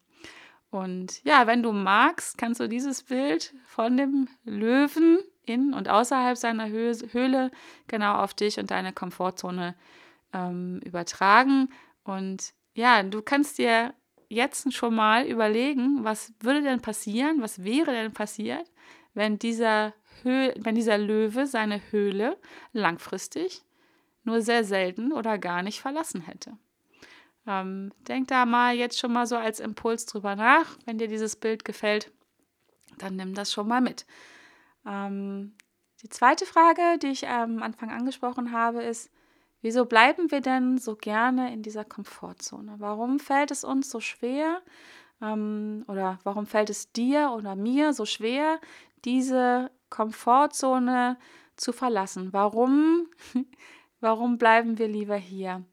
Und 0.70 1.24
ja, 1.26 1.48
wenn 1.48 1.64
du 1.64 1.74
magst, 1.74 2.38
kannst 2.38 2.62
du 2.62 2.68
dieses 2.68 3.04
Bild 3.04 3.54
von 3.66 3.98
dem 3.98 4.30
Löwen 4.46 5.20
in 5.46 5.74
und 5.74 5.90
außerhalb 5.90 6.38
seiner 6.38 6.70
Höhle 6.70 7.52
genau 7.88 8.16
auf 8.20 8.34
dich 8.34 8.58
und 8.58 8.72
deine 8.72 8.94
Komfortzone 8.94 9.76
ähm, 10.34 10.80
übertragen. 10.86 11.70
Und 12.04 12.54
ja, 12.74 13.04
du 13.04 13.22
kannst 13.22 13.58
dir 13.58 13.94
jetzt 14.30 14.72
schon 14.74 14.96
mal 14.96 15.26
überlegen, 15.28 16.06
was 16.06 16.34
würde 16.40 16.62
denn 16.62 16.82
passieren, 16.82 17.42
was 17.42 17.66
wäre 17.66 17.92
denn 17.92 18.14
passiert, 18.14 18.72
wenn 19.14 19.38
dieser, 19.38 19.94
Hö 20.24 20.54
wenn 20.58 20.76
dieser 20.76 20.98
Löwe 20.98 21.48
seine 21.48 21.82
Höhle 21.92 22.38
langfristig 22.72 23.64
nur 24.24 24.42
sehr 24.42 24.64
selten 24.64 25.12
oder 25.12 25.38
gar 25.38 25.64
nicht 25.64 25.82
verlassen 25.82 26.22
hätte. 26.22 26.58
Ähm, 27.48 27.92
denk 28.08 28.28
da 28.28 28.46
mal 28.46 28.76
jetzt 28.76 29.00
schon 29.00 29.14
mal 29.14 29.26
so 29.26 29.36
als 29.36 29.60
Impuls 29.60 30.06
drüber 30.06 30.36
nach. 30.36 30.78
Wenn 30.86 30.98
dir 30.98 31.08
dieses 31.08 31.36
Bild 31.36 31.66
gefällt, 31.66 32.12
dann 32.98 33.16
nimm 33.16 33.34
das 33.34 33.52
schon 33.52 33.68
mal 33.68 33.82
mit. 33.82 34.06
Ähm, 34.86 35.54
die 36.04 36.10
zweite 36.10 36.46
Frage, 36.46 36.98
die 37.02 37.08
ich 37.08 37.28
am 37.28 37.62
Anfang 37.62 37.92
angesprochen 37.92 38.52
habe, 38.52 38.84
ist, 38.84 39.12
wieso 39.62 39.86
bleiben 39.86 40.32
wir 40.32 40.42
denn 40.42 40.78
so 40.78 40.96
gerne 40.96 41.54
in 41.54 41.62
dieser 41.62 41.86
Komfortzone? 41.86 42.76
Warum 42.78 43.20
fällt 43.20 43.52
es 43.52 43.64
uns 43.64 43.90
so 43.90 44.00
schwer 44.00 44.62
ähm, 45.22 45.84
oder 45.88 46.20
warum 46.24 46.46
fällt 46.46 46.70
es 46.70 46.92
dir 46.92 47.32
oder 47.36 47.56
mir 47.56 47.94
so 47.94 48.06
schwer, 48.06 48.60
diese 49.06 49.72
Komfortzone 49.90 51.18
zu 51.56 51.72
verlassen? 51.74 52.34
Warum, 52.34 53.08
warum 54.02 54.38
bleiben 54.38 54.78
wir 54.78 54.88
lieber 54.88 55.16
hier? 55.16 55.64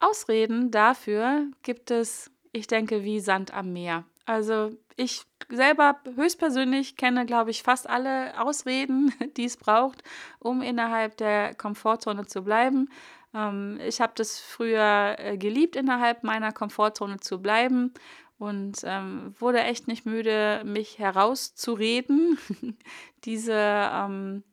Ausreden 0.00 0.70
dafür 0.70 1.46
gibt 1.62 1.90
es, 1.90 2.30
ich 2.52 2.66
denke, 2.66 3.04
wie 3.04 3.20
Sand 3.20 3.52
am 3.52 3.72
Meer. 3.72 4.04
Also 4.26 4.70
ich 4.96 5.22
selber 5.50 6.00
höchstpersönlich 6.14 6.96
kenne, 6.96 7.26
glaube 7.26 7.50
ich, 7.50 7.62
fast 7.62 7.88
alle 7.88 8.40
Ausreden, 8.40 9.12
die 9.36 9.44
es 9.44 9.56
braucht, 9.56 10.02
um 10.38 10.62
innerhalb 10.62 11.16
der 11.16 11.54
Komfortzone 11.54 12.26
zu 12.26 12.42
bleiben. 12.42 12.88
Ähm, 13.34 13.78
ich 13.86 14.00
habe 14.00 14.12
das 14.16 14.40
früher 14.40 15.16
äh, 15.18 15.36
geliebt, 15.36 15.76
innerhalb 15.76 16.22
meiner 16.22 16.52
Komfortzone 16.52 17.20
zu 17.20 17.40
bleiben 17.40 17.92
und 18.38 18.80
ähm, 18.84 19.34
wurde 19.38 19.60
echt 19.62 19.88
nicht 19.88 20.06
müde, 20.06 20.62
mich 20.64 20.98
herauszureden, 20.98 22.38
diese 23.24 23.54
ähm, 23.54 24.44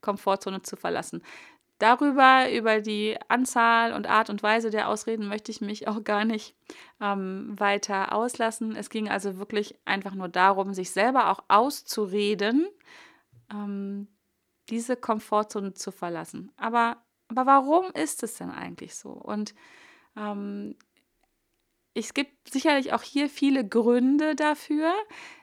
Komfortzone 0.00 0.62
zu 0.62 0.76
verlassen. 0.76 1.22
Darüber, 1.78 2.50
über 2.52 2.80
die 2.80 3.18
Anzahl 3.28 3.92
und 3.92 4.06
Art 4.06 4.30
und 4.30 4.42
Weise 4.42 4.70
der 4.70 4.88
Ausreden 4.88 5.28
möchte 5.28 5.50
ich 5.50 5.60
mich 5.60 5.88
auch 5.88 6.04
gar 6.04 6.24
nicht 6.24 6.54
ähm, 7.00 7.58
weiter 7.58 8.12
auslassen. 8.12 8.76
Es 8.76 8.90
ging 8.90 9.08
also 9.08 9.38
wirklich 9.38 9.78
einfach 9.84 10.14
nur 10.14 10.28
darum, 10.28 10.72
sich 10.72 10.92
selber 10.92 11.30
auch 11.30 11.42
auszureden, 11.48 12.68
ähm, 13.50 14.06
diese 14.70 14.96
Komfortzone 14.96 15.74
zu 15.74 15.90
verlassen. 15.90 16.52
Aber, 16.56 16.98
aber 17.28 17.44
warum 17.46 17.86
ist 17.92 18.22
es 18.22 18.34
denn 18.34 18.50
eigentlich 18.50 18.94
so? 18.94 19.10
Und 19.10 19.54
ähm, 20.16 20.76
es 21.94 22.12
gibt 22.12 22.50
sicherlich 22.50 22.92
auch 22.92 23.02
hier 23.02 23.28
viele 23.28 23.66
Gründe 23.66 24.34
dafür. 24.34 24.92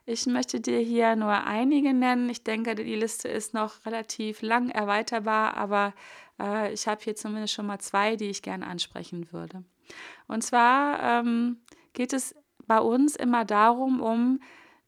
Ich 0.05 0.25
möchte 0.25 0.59
dir 0.59 0.79
hier 0.79 1.15
nur 1.15 1.31
einige 1.45 1.93
nennen. 1.93 2.29
Ich 2.29 2.43
denke, 2.43 2.75
die 2.75 2.95
Liste 2.95 3.29
ist 3.29 3.53
noch 3.53 3.85
relativ 3.85 4.41
lang 4.41 4.69
erweiterbar, 4.69 5.55
aber 5.55 5.93
äh, 6.39 6.73
ich 6.73 6.87
habe 6.87 7.01
hier 7.01 7.15
zumindest 7.15 7.53
schon 7.53 7.67
mal 7.67 7.79
zwei, 7.79 8.17
die 8.17 8.29
ich 8.29 8.41
gerne 8.41 8.67
ansprechen 8.67 9.31
würde. 9.31 9.63
Und 10.27 10.43
zwar 10.43 11.21
ähm, 11.21 11.61
geht 11.93 12.11
es 12.11 12.35
bei 12.67 12.79
uns 12.79 13.15
immer 13.15 13.45
darum, 13.45 14.01
um 14.01 14.39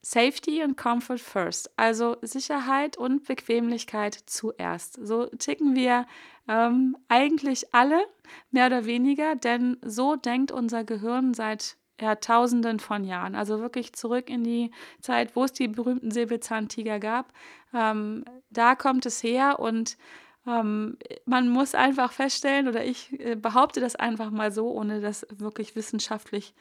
Safety 0.02 0.64
und 0.64 0.76
Comfort 0.76 1.20
first, 1.20 1.72
also 1.78 2.18
Sicherheit 2.22 2.98
und 2.98 3.24
Bequemlichkeit 3.24 4.16
zuerst. 4.26 5.00
So 5.02 5.28
ticken 5.28 5.78
wir 5.78 6.06
ähm, 6.48 6.98
eigentlich 7.08 7.74
alle, 7.74 8.06
mehr 8.52 8.68
oder 8.68 8.86
weniger, 8.86 9.36
denn 9.36 9.78
so 9.84 10.16
denkt 10.16 10.52
unser 10.52 10.84
Gehirn 10.84 11.34
seit 11.34 11.78
Jahrtausenden 12.02 12.80
von 12.80 13.04
Jahren. 13.04 13.36
Also 13.36 13.60
wirklich 13.60 13.94
zurück 13.94 14.30
in 14.30 14.44
die 14.44 14.72
Zeit, 15.02 15.36
wo 15.36 15.44
es 15.44 15.54
die 15.54 15.68
berühmten 15.68 16.12
Säbelzahntiger 16.12 17.00
gab. 17.00 17.32
Ähm, 17.74 18.26
da 18.50 18.76
kommt 18.76 19.06
es 19.06 19.24
her 19.24 19.60
und 19.60 19.98
ähm, 20.46 20.98
man 21.26 21.50
muss 21.50 21.76
einfach 21.76 22.12
feststellen, 22.12 22.68
oder 22.68 22.84
ich 22.84 23.18
äh, 23.20 23.36
behaupte 23.36 23.80
das 23.80 23.96
einfach 23.96 24.30
mal 24.30 24.52
so, 24.52 24.72
ohne 24.72 25.00
das 25.02 25.26
wirklich 25.30 25.76
wissenschaftlich 25.76 26.54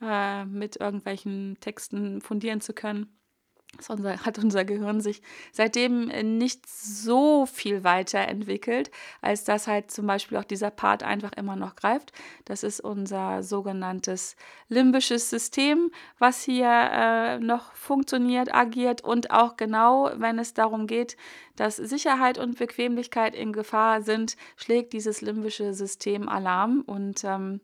äh, 0.00 0.44
mit 0.44 0.76
irgendwelchen 0.76 1.56
Texten 1.60 2.20
fundieren 2.20 2.60
zu 2.60 2.72
können. 2.72 3.17
Unser, 3.88 4.24
hat 4.24 4.38
unser 4.38 4.64
Gehirn 4.64 5.00
sich 5.00 5.22
seitdem 5.52 6.10
äh, 6.10 6.22
nicht 6.22 6.68
so 6.68 7.46
viel 7.46 7.84
weiterentwickelt, 7.84 8.90
als 9.20 9.44
dass 9.44 9.68
halt 9.68 9.90
zum 9.90 10.06
Beispiel 10.06 10.36
auch 10.38 10.44
dieser 10.44 10.70
Part 10.70 11.02
einfach 11.02 11.32
immer 11.34 11.54
noch 11.54 11.76
greift. 11.76 12.12
Das 12.44 12.64
ist 12.64 12.80
unser 12.80 13.42
sogenanntes 13.42 14.36
limbisches 14.68 15.30
System, 15.30 15.92
was 16.18 16.42
hier 16.42 16.68
äh, 16.68 17.38
noch 17.38 17.72
funktioniert, 17.74 18.52
agiert 18.52 19.04
und 19.04 19.30
auch 19.30 19.56
genau, 19.56 20.10
wenn 20.16 20.38
es 20.38 20.54
darum 20.54 20.86
geht, 20.86 21.16
dass 21.54 21.76
Sicherheit 21.76 22.38
und 22.38 22.58
Bequemlichkeit 22.58 23.34
in 23.34 23.52
Gefahr 23.52 24.02
sind, 24.02 24.36
schlägt 24.56 24.92
dieses 24.92 25.20
limbische 25.20 25.74
System 25.74 26.28
Alarm 26.28 26.82
und 26.86 27.22
ähm, 27.22 27.60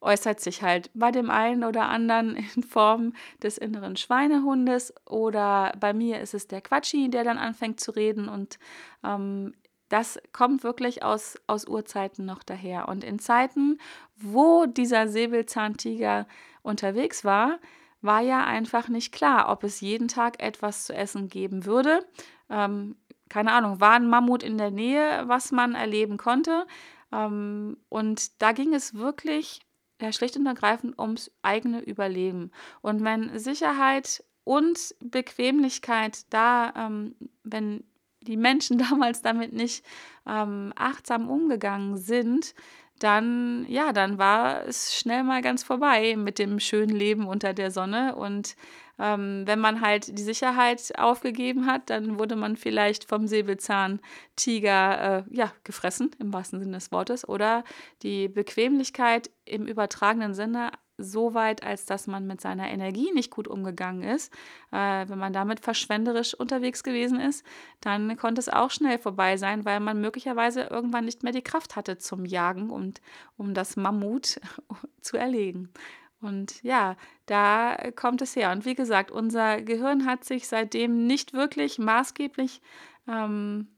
äußert 0.00 0.40
sich 0.40 0.62
halt 0.62 0.90
bei 0.94 1.10
dem 1.10 1.30
einen 1.30 1.64
oder 1.64 1.88
anderen 1.88 2.36
in 2.54 2.62
Form 2.62 3.14
des 3.42 3.58
inneren 3.58 3.96
Schweinehundes 3.96 4.94
oder 5.06 5.72
bei 5.80 5.92
mir 5.92 6.20
ist 6.20 6.34
es 6.34 6.46
der 6.46 6.60
Quatschi, 6.60 7.10
der 7.10 7.24
dann 7.24 7.38
anfängt 7.38 7.80
zu 7.80 7.90
reden 7.90 8.28
und 8.28 8.58
ähm, 9.04 9.54
das 9.88 10.20
kommt 10.32 10.64
wirklich 10.64 11.02
aus, 11.02 11.38
aus 11.46 11.66
Urzeiten 11.66 12.26
noch 12.26 12.42
daher. 12.42 12.88
Und 12.88 13.04
in 13.04 13.18
Zeiten, 13.18 13.78
wo 14.16 14.66
dieser 14.66 15.08
Säbelzahntiger 15.08 16.26
unterwegs 16.62 17.24
war, 17.24 17.58
war 18.00 18.20
ja 18.20 18.44
einfach 18.44 18.88
nicht 18.88 19.12
klar, 19.12 19.50
ob 19.50 19.64
es 19.64 19.80
jeden 19.80 20.08
Tag 20.08 20.42
etwas 20.42 20.84
zu 20.84 20.94
essen 20.94 21.28
geben 21.28 21.64
würde. 21.64 22.06
Ähm, 22.50 22.96
keine 23.28 23.52
Ahnung, 23.52 23.80
war 23.80 23.92
ein 23.92 24.08
Mammut 24.08 24.42
in 24.42 24.58
der 24.58 24.70
Nähe, 24.70 25.24
was 25.26 25.52
man 25.52 25.74
erleben 25.74 26.16
konnte. 26.16 26.66
Ähm, 27.12 27.78
und 27.88 28.42
da 28.42 28.52
ging 28.52 28.74
es 28.74 28.94
wirklich 28.94 29.60
ja, 30.00 30.12
schlicht 30.12 30.36
und 30.36 30.46
ergreifend 30.46 30.98
ums 30.98 31.30
eigene 31.42 31.80
Überleben. 31.80 32.52
Und 32.82 33.02
wenn 33.04 33.38
Sicherheit 33.38 34.24
und 34.44 34.94
Bequemlichkeit 35.00 36.22
da, 36.30 36.72
ähm, 36.76 37.14
wenn 37.42 37.84
die 38.20 38.36
Menschen 38.36 38.78
damals 38.90 39.22
damit 39.22 39.52
nicht 39.52 39.84
ähm, 40.26 40.72
achtsam 40.76 41.28
umgegangen 41.28 41.96
sind, 41.96 42.54
dann, 42.98 43.64
ja, 43.68 43.92
dann 43.92 44.18
war 44.18 44.66
es 44.66 44.96
schnell 44.96 45.22
mal 45.22 45.40
ganz 45.40 45.62
vorbei 45.62 46.16
mit 46.16 46.38
dem 46.38 46.58
schönen 46.58 46.94
Leben 46.94 47.26
unter 47.26 47.54
der 47.54 47.70
Sonne. 47.70 48.16
Und 48.16 48.56
ähm, 48.98 49.42
wenn 49.46 49.60
man 49.60 49.80
halt 49.80 50.18
die 50.18 50.22
Sicherheit 50.22 50.92
aufgegeben 50.98 51.66
hat, 51.66 51.90
dann 51.90 52.18
wurde 52.18 52.36
man 52.36 52.56
vielleicht 52.56 53.08
vom 53.08 53.26
Säbelzahntiger 53.26 55.18
äh, 55.18 55.24
ja, 55.30 55.52
gefressen, 55.64 56.10
im 56.18 56.32
wahrsten 56.32 56.60
Sinne 56.60 56.76
des 56.76 56.90
Wortes. 56.92 57.28
Oder 57.28 57.64
die 58.02 58.28
Bequemlichkeit 58.28 59.30
im 59.44 59.66
übertragenen 59.66 60.34
Sinne 60.34 60.70
so 60.98 61.32
weit, 61.32 61.62
als 61.62 61.86
dass 61.86 62.08
man 62.08 62.26
mit 62.26 62.40
seiner 62.40 62.68
Energie 62.68 63.12
nicht 63.12 63.30
gut 63.30 63.46
umgegangen 63.46 64.02
ist. 64.02 64.32
Äh, 64.72 65.08
wenn 65.08 65.18
man 65.18 65.32
damit 65.32 65.60
verschwenderisch 65.60 66.34
unterwegs 66.34 66.82
gewesen 66.82 67.20
ist, 67.20 67.46
dann 67.80 68.16
konnte 68.16 68.40
es 68.40 68.48
auch 68.48 68.72
schnell 68.72 68.98
vorbei 68.98 69.36
sein, 69.36 69.64
weil 69.64 69.78
man 69.78 70.00
möglicherweise 70.00 70.62
irgendwann 70.62 71.04
nicht 71.04 71.22
mehr 71.22 71.32
die 71.32 71.42
Kraft 71.42 71.76
hatte 71.76 71.98
zum 71.98 72.24
Jagen 72.24 72.70
und 72.70 73.00
um 73.36 73.54
das 73.54 73.76
Mammut 73.76 74.40
zu 75.00 75.16
erlegen. 75.16 75.72
Und 76.20 76.62
ja, 76.62 76.96
da 77.26 77.76
kommt 77.94 78.22
es 78.22 78.34
her. 78.34 78.50
Und 78.50 78.64
wie 78.64 78.74
gesagt, 78.74 79.10
unser 79.10 79.62
Gehirn 79.62 80.04
hat 80.04 80.24
sich 80.24 80.48
seitdem 80.48 81.06
nicht 81.06 81.32
wirklich 81.32 81.78
maßgeblich 81.78 82.60
ähm, 83.06 83.68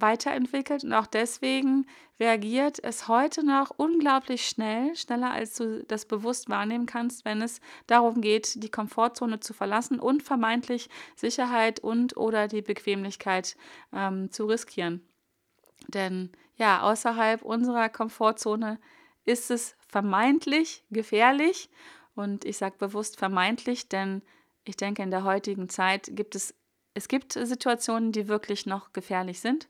weiterentwickelt 0.00 0.84
und 0.84 0.92
auch 0.92 1.06
deswegen 1.06 1.86
reagiert 2.20 2.82
es 2.82 3.08
heute 3.08 3.44
noch 3.44 3.70
unglaublich 3.76 4.48
schnell, 4.48 4.94
schneller 4.96 5.30
als 5.30 5.54
du 5.54 5.84
das 5.84 6.04
bewusst 6.04 6.48
wahrnehmen 6.48 6.86
kannst, 6.86 7.24
wenn 7.24 7.40
es 7.40 7.60
darum 7.86 8.20
geht, 8.20 8.62
die 8.62 8.70
Komfortzone 8.70 9.40
zu 9.40 9.54
verlassen 9.54 10.00
und 10.00 10.22
vermeintlich 10.22 10.88
Sicherheit 11.16 11.80
und 11.80 12.16
oder 12.16 12.48
die 12.48 12.62
Bequemlichkeit 12.62 13.56
ähm, 13.92 14.30
zu 14.30 14.46
riskieren. 14.46 15.06
Denn 15.88 16.30
ja, 16.56 16.82
außerhalb 16.82 17.42
unserer 17.42 17.88
Komfortzone 17.88 18.80
ist 19.24 19.50
es 19.50 19.76
vermeintlich 19.88 20.84
gefährlich. 20.90 21.68
Und 22.14 22.44
ich 22.44 22.58
sage 22.58 22.76
bewusst 22.78 23.18
vermeintlich, 23.18 23.88
denn 23.88 24.22
ich 24.64 24.76
denke, 24.76 25.02
in 25.02 25.10
der 25.10 25.24
heutigen 25.24 25.68
Zeit 25.68 26.10
gibt 26.12 26.34
es, 26.34 26.54
es 26.94 27.08
gibt 27.08 27.32
Situationen, 27.32 28.12
die 28.12 28.28
wirklich 28.28 28.66
noch 28.66 28.92
gefährlich 28.92 29.40
sind, 29.40 29.68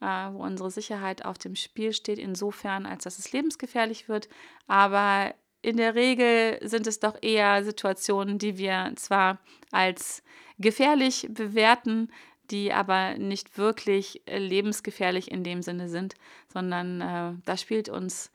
äh, 0.00 0.06
wo 0.32 0.42
unsere 0.42 0.70
Sicherheit 0.70 1.24
auf 1.24 1.38
dem 1.38 1.54
Spiel 1.54 1.92
steht, 1.92 2.18
insofern, 2.18 2.86
als 2.86 3.04
dass 3.04 3.18
es 3.18 3.32
lebensgefährlich 3.32 4.08
wird. 4.08 4.28
Aber 4.66 5.34
in 5.60 5.76
der 5.76 5.94
Regel 5.94 6.58
sind 6.66 6.86
es 6.86 6.98
doch 6.98 7.16
eher 7.22 7.64
Situationen, 7.64 8.38
die 8.38 8.58
wir 8.58 8.92
zwar 8.96 9.38
als 9.70 10.22
gefährlich 10.58 11.28
bewerten, 11.30 12.10
die 12.50 12.72
aber 12.72 13.14
nicht 13.14 13.56
wirklich 13.56 14.22
äh, 14.26 14.38
lebensgefährlich 14.38 15.30
in 15.30 15.44
dem 15.44 15.62
Sinne 15.62 15.88
sind, 15.88 16.14
sondern 16.52 17.00
äh, 17.00 17.32
da 17.44 17.56
spielt 17.56 17.88
uns 17.88 18.30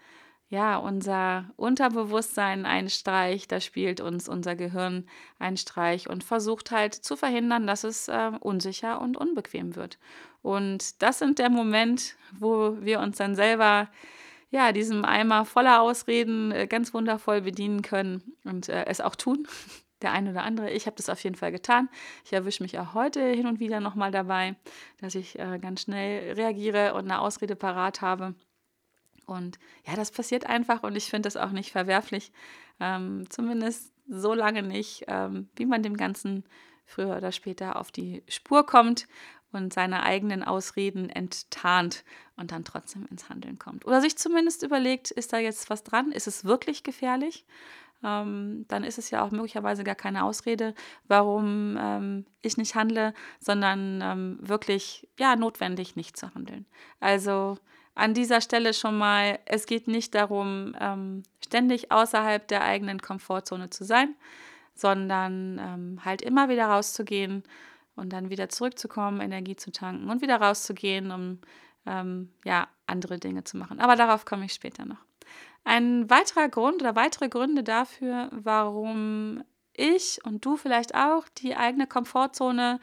ja 0.50 0.78
unser 0.78 1.52
Unterbewusstsein 1.56 2.66
einen 2.66 2.90
Streich, 2.90 3.48
da 3.48 3.60
spielt 3.60 4.00
uns 4.00 4.30
unser 4.30 4.56
Gehirn 4.56 5.08
einen 5.40 5.58
Streich 5.58 6.10
und 6.10 6.24
versucht 6.24 6.72
halt 6.72 6.94
zu 6.94 7.16
verhindern, 7.16 7.68
dass 7.68 7.84
es 7.84 8.08
äh, 8.08 8.32
unsicher 8.40 9.02
und 9.02 9.18
unbequem 9.18 9.76
wird. 9.76 9.98
Und 10.42 11.02
das 11.02 11.20
sind 11.20 11.40
der 11.40 11.50
Moment, 11.50 12.16
wo 12.40 12.78
wir 12.80 13.00
uns 13.02 13.18
dann 13.18 13.36
selber 13.36 13.90
ja, 14.50 14.72
diesem 14.72 15.04
Eimer 15.04 15.46
voller 15.46 15.82
Ausreden 15.82 16.52
äh, 16.52 16.68
ganz 16.68 16.94
wundervoll 16.94 17.42
bedienen 17.42 17.82
können 17.82 18.24
und 18.46 18.70
äh, 18.70 18.86
es 18.86 19.02
auch 19.02 19.16
tun. 19.16 19.48
Der 20.04 20.12
eine 20.12 20.30
oder 20.30 20.44
andere. 20.44 20.70
Ich 20.70 20.86
habe 20.86 20.96
das 20.96 21.10
auf 21.10 21.24
jeden 21.24 21.36
Fall 21.36 21.52
getan. 21.52 21.90
Ich 22.24 22.32
erwische 22.32 22.62
mich 22.62 22.78
auch 22.78 22.94
heute 22.94 23.20
hin 23.30 23.48
und 23.48 23.60
wieder 23.60 23.80
nochmal 23.80 24.12
dabei, 24.12 24.56
dass 25.02 25.16
ich 25.16 25.40
äh, 25.40 25.58
ganz 25.58 25.82
schnell 25.82 26.34
reagiere 26.34 26.94
und 26.94 27.06
eine 27.06 27.20
Ausrede 27.20 27.56
parat 27.56 28.02
habe. 28.02 28.36
Und 29.28 29.60
ja, 29.86 29.96
das 29.96 30.12
passiert 30.12 30.46
einfach 30.48 30.84
und 30.84 30.96
ich 30.96 31.10
finde 31.10 31.28
das 31.28 31.38
auch 31.38 31.52
nicht 31.52 31.72
verwerflich. 31.72 32.32
Ähm, 32.80 33.30
zumindest 33.30 33.94
so 34.08 34.34
lange 34.34 34.64
nicht, 34.64 35.06
ähm, 35.08 35.50
wie 35.56 35.66
man 35.66 35.84
dem 35.84 35.98
Ganzen 35.98 36.44
früher 36.86 37.16
oder 37.18 37.32
später 37.32 37.76
auf 37.76 37.92
die 37.92 38.24
Spur 38.28 38.66
kommt 38.66 39.08
und 39.52 39.74
seine 39.74 40.04
eigenen 40.04 40.44
Ausreden 40.44 41.10
enttarnt 41.10 42.04
und 42.36 42.52
dann 42.52 42.64
trotzdem 42.64 43.06
ins 43.10 43.30
Handeln 43.30 43.60
kommt. 43.60 43.86
Oder 43.86 44.02
sich 44.02 44.18
zumindest 44.18 44.64
überlegt, 44.64 45.12
ist 45.12 45.34
da 45.34 45.38
jetzt 45.38 45.70
was 45.70 45.84
dran? 45.84 46.12
Ist 46.12 46.28
es 46.28 46.46
wirklich 46.46 46.84
gefährlich? 46.84 47.46
Ähm, 48.04 48.66
dann 48.68 48.84
ist 48.84 49.00
es 49.00 49.10
ja 49.10 49.24
auch 49.24 49.32
möglicherweise 49.32 49.84
gar 49.84 49.96
keine 49.96 50.24
Ausrede, 50.24 50.76
warum 51.08 51.78
ähm, 51.80 52.26
ich 52.42 52.58
nicht 52.58 52.76
handle, 52.76 53.14
sondern 53.40 54.02
ähm, 54.04 54.38
wirklich 54.40 55.08
ja 55.20 55.36
notwendig 55.36 55.96
nicht 55.96 56.16
zu 56.16 56.34
handeln. 56.34 56.66
Also 57.00 57.58
an 57.98 58.14
dieser 58.14 58.42
Stelle 58.42 58.74
schon 58.74 58.98
mal, 58.98 59.40
es 59.46 59.66
geht 59.66 59.88
nicht 59.88 60.14
darum, 60.14 60.76
ähm, 60.80 61.24
ständig 61.44 61.92
außerhalb 61.92 62.48
der 62.48 62.64
eigenen 62.64 63.02
Komfortzone 63.02 63.70
zu 63.70 63.84
sein, 63.84 64.16
sondern 64.76 65.60
ähm, 65.60 66.06
halt 66.06 66.22
immer 66.22 66.48
wieder 66.48 66.68
rauszugehen 66.68 67.44
und 67.96 68.14
dann 68.14 68.30
wieder 68.30 68.50
zurückzukommen, 68.50 69.20
Energie 69.20 69.56
zu 69.56 69.72
tanken 69.72 70.10
und 70.10 70.22
wieder 70.22 70.40
rauszugehen, 70.40 71.12
um 71.12 71.40
ähm, 71.88 72.30
ja, 72.46 72.68
andere 72.86 73.18
Dinge 73.18 73.44
zu 73.44 73.58
machen. 73.58 73.80
Aber 73.80 73.96
darauf 73.96 74.26
komme 74.26 74.46
ich 74.46 74.54
später 74.54 74.86
noch. 74.86 75.04
Ein 75.64 76.10
weiterer 76.10 76.50
Grund 76.50 76.82
oder 76.82 76.96
weitere 76.96 77.30
Gründe 77.30 77.64
dafür, 77.64 78.30
warum 78.32 79.44
ich 79.74 80.20
und 80.24 80.46
du 80.46 80.56
vielleicht 80.56 80.94
auch 80.96 81.28
die 81.38 81.56
eigene 81.56 81.88
Komfortzone 81.88 82.80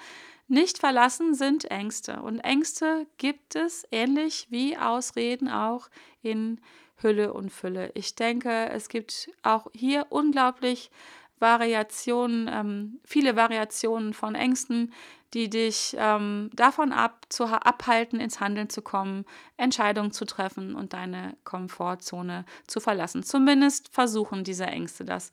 nicht 0.54 0.78
verlassen, 0.78 1.34
sind 1.34 1.70
Ängste. 1.70 2.23
Und 2.23 2.40
Ängste 2.40 3.06
gibt 3.18 3.56
es 3.56 3.87
ähnlich 3.90 4.46
wie 4.50 4.78
Ausreden 4.78 5.49
auch 5.49 5.88
in 6.23 6.61
Hülle 6.96 7.32
und 7.34 7.50
Fülle. 7.50 7.90
Ich 7.94 8.14
denke, 8.14 8.70
es 8.70 8.88
gibt 8.88 9.30
auch 9.42 9.66
hier 9.75 10.06
unglaublich 10.11 10.90
Variationen, 11.38 12.49
ähm, 12.50 13.00
viele 13.04 13.37
Variationen 13.37 14.14
von 14.14 14.34
Ängsten, 14.34 14.92
die 15.34 15.50
dich 15.50 15.96
ähm, 15.99 16.49
davon 16.54 16.92
ab, 16.92 17.26
zu, 17.28 17.44
abhalten, 17.44 18.20
ins 18.20 18.38
Handeln 18.40 18.70
zu 18.70 18.82
kommen, 18.82 19.25
Entscheidungen 19.56 20.12
zu 20.12 20.25
treffen 20.25 20.76
und 20.76 20.92
deine 20.92 21.37
Komfortzone 21.42 22.44
zu 22.68 22.80
verlassen. 22.80 23.25
Zumindest 23.25 23.92
versuchen 23.92 24.44
diese 24.44 24.66
Ängste 24.66 25.04
das. 25.04 25.32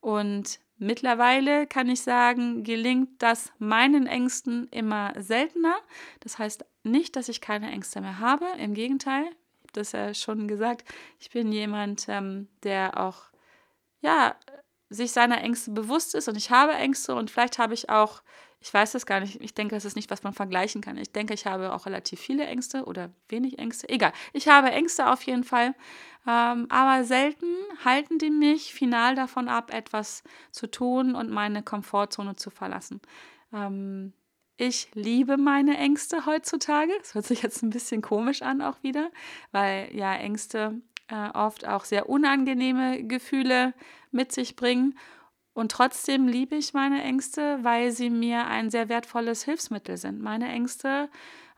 Und 0.00 0.58
mittlerweile 0.82 1.66
kann 1.66 1.88
ich 1.88 2.02
sagen, 2.02 2.64
gelingt 2.64 3.22
das 3.22 3.52
meinen 3.58 4.06
Ängsten 4.06 4.68
immer 4.70 5.12
seltener. 5.16 5.76
Das 6.20 6.38
heißt 6.38 6.64
nicht, 6.82 7.16
dass 7.16 7.28
ich 7.28 7.40
keine 7.40 7.70
Ängste 7.70 8.00
mehr 8.00 8.18
habe. 8.18 8.46
Im 8.58 8.74
Gegenteil, 8.74 9.22
ich 9.22 9.62
habe 9.62 9.72
das 9.72 9.92
ja 9.92 10.12
schon 10.12 10.48
gesagt, 10.48 10.84
ich 11.18 11.30
bin 11.30 11.52
jemand, 11.52 12.06
ähm, 12.08 12.48
der 12.62 13.00
auch 13.00 13.24
ja 14.00 14.34
sich 14.92 15.12
seiner 15.12 15.40
Ängste 15.40 15.70
bewusst 15.70 16.14
ist 16.14 16.28
und 16.28 16.36
ich 16.36 16.50
habe 16.50 16.72
Ängste 16.72 17.14
und 17.14 17.30
vielleicht 17.30 17.58
habe 17.58 17.74
ich 17.74 17.88
auch, 17.90 18.22
ich 18.60 18.72
weiß 18.72 18.92
das 18.92 19.06
gar 19.06 19.20
nicht, 19.20 19.40
ich 19.40 19.54
denke, 19.54 19.74
das 19.74 19.84
ist 19.84 19.96
nicht, 19.96 20.10
was 20.10 20.22
man 20.22 20.32
vergleichen 20.32 20.80
kann. 20.80 20.96
Ich 20.96 21.12
denke, 21.12 21.34
ich 21.34 21.46
habe 21.46 21.72
auch 21.72 21.86
relativ 21.86 22.20
viele 22.20 22.44
Ängste 22.46 22.84
oder 22.84 23.10
wenig 23.28 23.58
Ängste. 23.58 23.88
Egal, 23.88 24.12
ich 24.32 24.48
habe 24.48 24.70
Ängste 24.70 25.10
auf 25.10 25.22
jeden 25.22 25.44
Fall, 25.44 25.74
ähm, 26.28 26.66
aber 26.68 27.04
selten 27.04 27.46
halten 27.84 28.18
die 28.18 28.30
mich 28.30 28.74
final 28.74 29.14
davon 29.14 29.48
ab, 29.48 29.72
etwas 29.72 30.22
zu 30.50 30.70
tun 30.70 31.14
und 31.14 31.30
meine 31.30 31.62
Komfortzone 31.62 32.36
zu 32.36 32.50
verlassen. 32.50 33.00
Ähm, 33.52 34.12
ich 34.56 34.94
liebe 34.94 35.38
meine 35.38 35.76
Ängste 35.76 36.26
heutzutage. 36.26 36.92
Das 36.98 37.14
hört 37.14 37.24
sich 37.24 37.42
jetzt 37.42 37.62
ein 37.62 37.70
bisschen 37.70 38.02
komisch 38.02 38.42
an 38.42 38.62
auch 38.62 38.80
wieder, 38.82 39.10
weil 39.50 39.88
ja 39.92 40.14
Ängste 40.14 40.80
äh, 41.08 41.30
oft 41.30 41.66
auch 41.66 41.84
sehr 41.84 42.08
unangenehme 42.08 43.04
Gefühle 43.04 43.74
mit 44.10 44.32
sich 44.32 44.56
bringen. 44.56 44.98
Und 45.54 45.72
trotzdem 45.72 46.26
liebe 46.26 46.56
ich 46.56 46.72
meine 46.72 47.02
Ängste, 47.02 47.58
weil 47.62 47.92
sie 47.92 48.10
mir 48.10 48.46
ein 48.46 48.70
sehr 48.70 48.88
wertvolles 48.88 49.44
Hilfsmittel 49.44 49.96
sind. 49.96 50.22
Meine 50.22 50.48
Ängste, 50.48 51.10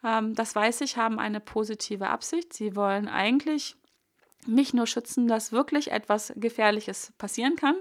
ähm, 0.03 0.35
das 0.35 0.55
weiß 0.55 0.81
ich, 0.81 0.97
haben 0.97 1.19
eine 1.19 1.41
positive 1.41 2.09
Absicht. 2.09 2.53
Sie 2.53 2.75
wollen 2.75 3.09
eigentlich 3.09 3.77
mich 4.47 4.75
nur 4.75 4.87
schützen, 4.87 5.29
dass 5.29 5.53
wirklich 5.53 5.93
etwas 5.93 6.33
Gefährliches 6.37 7.13
passieren 7.19 7.57
kann. 7.57 7.77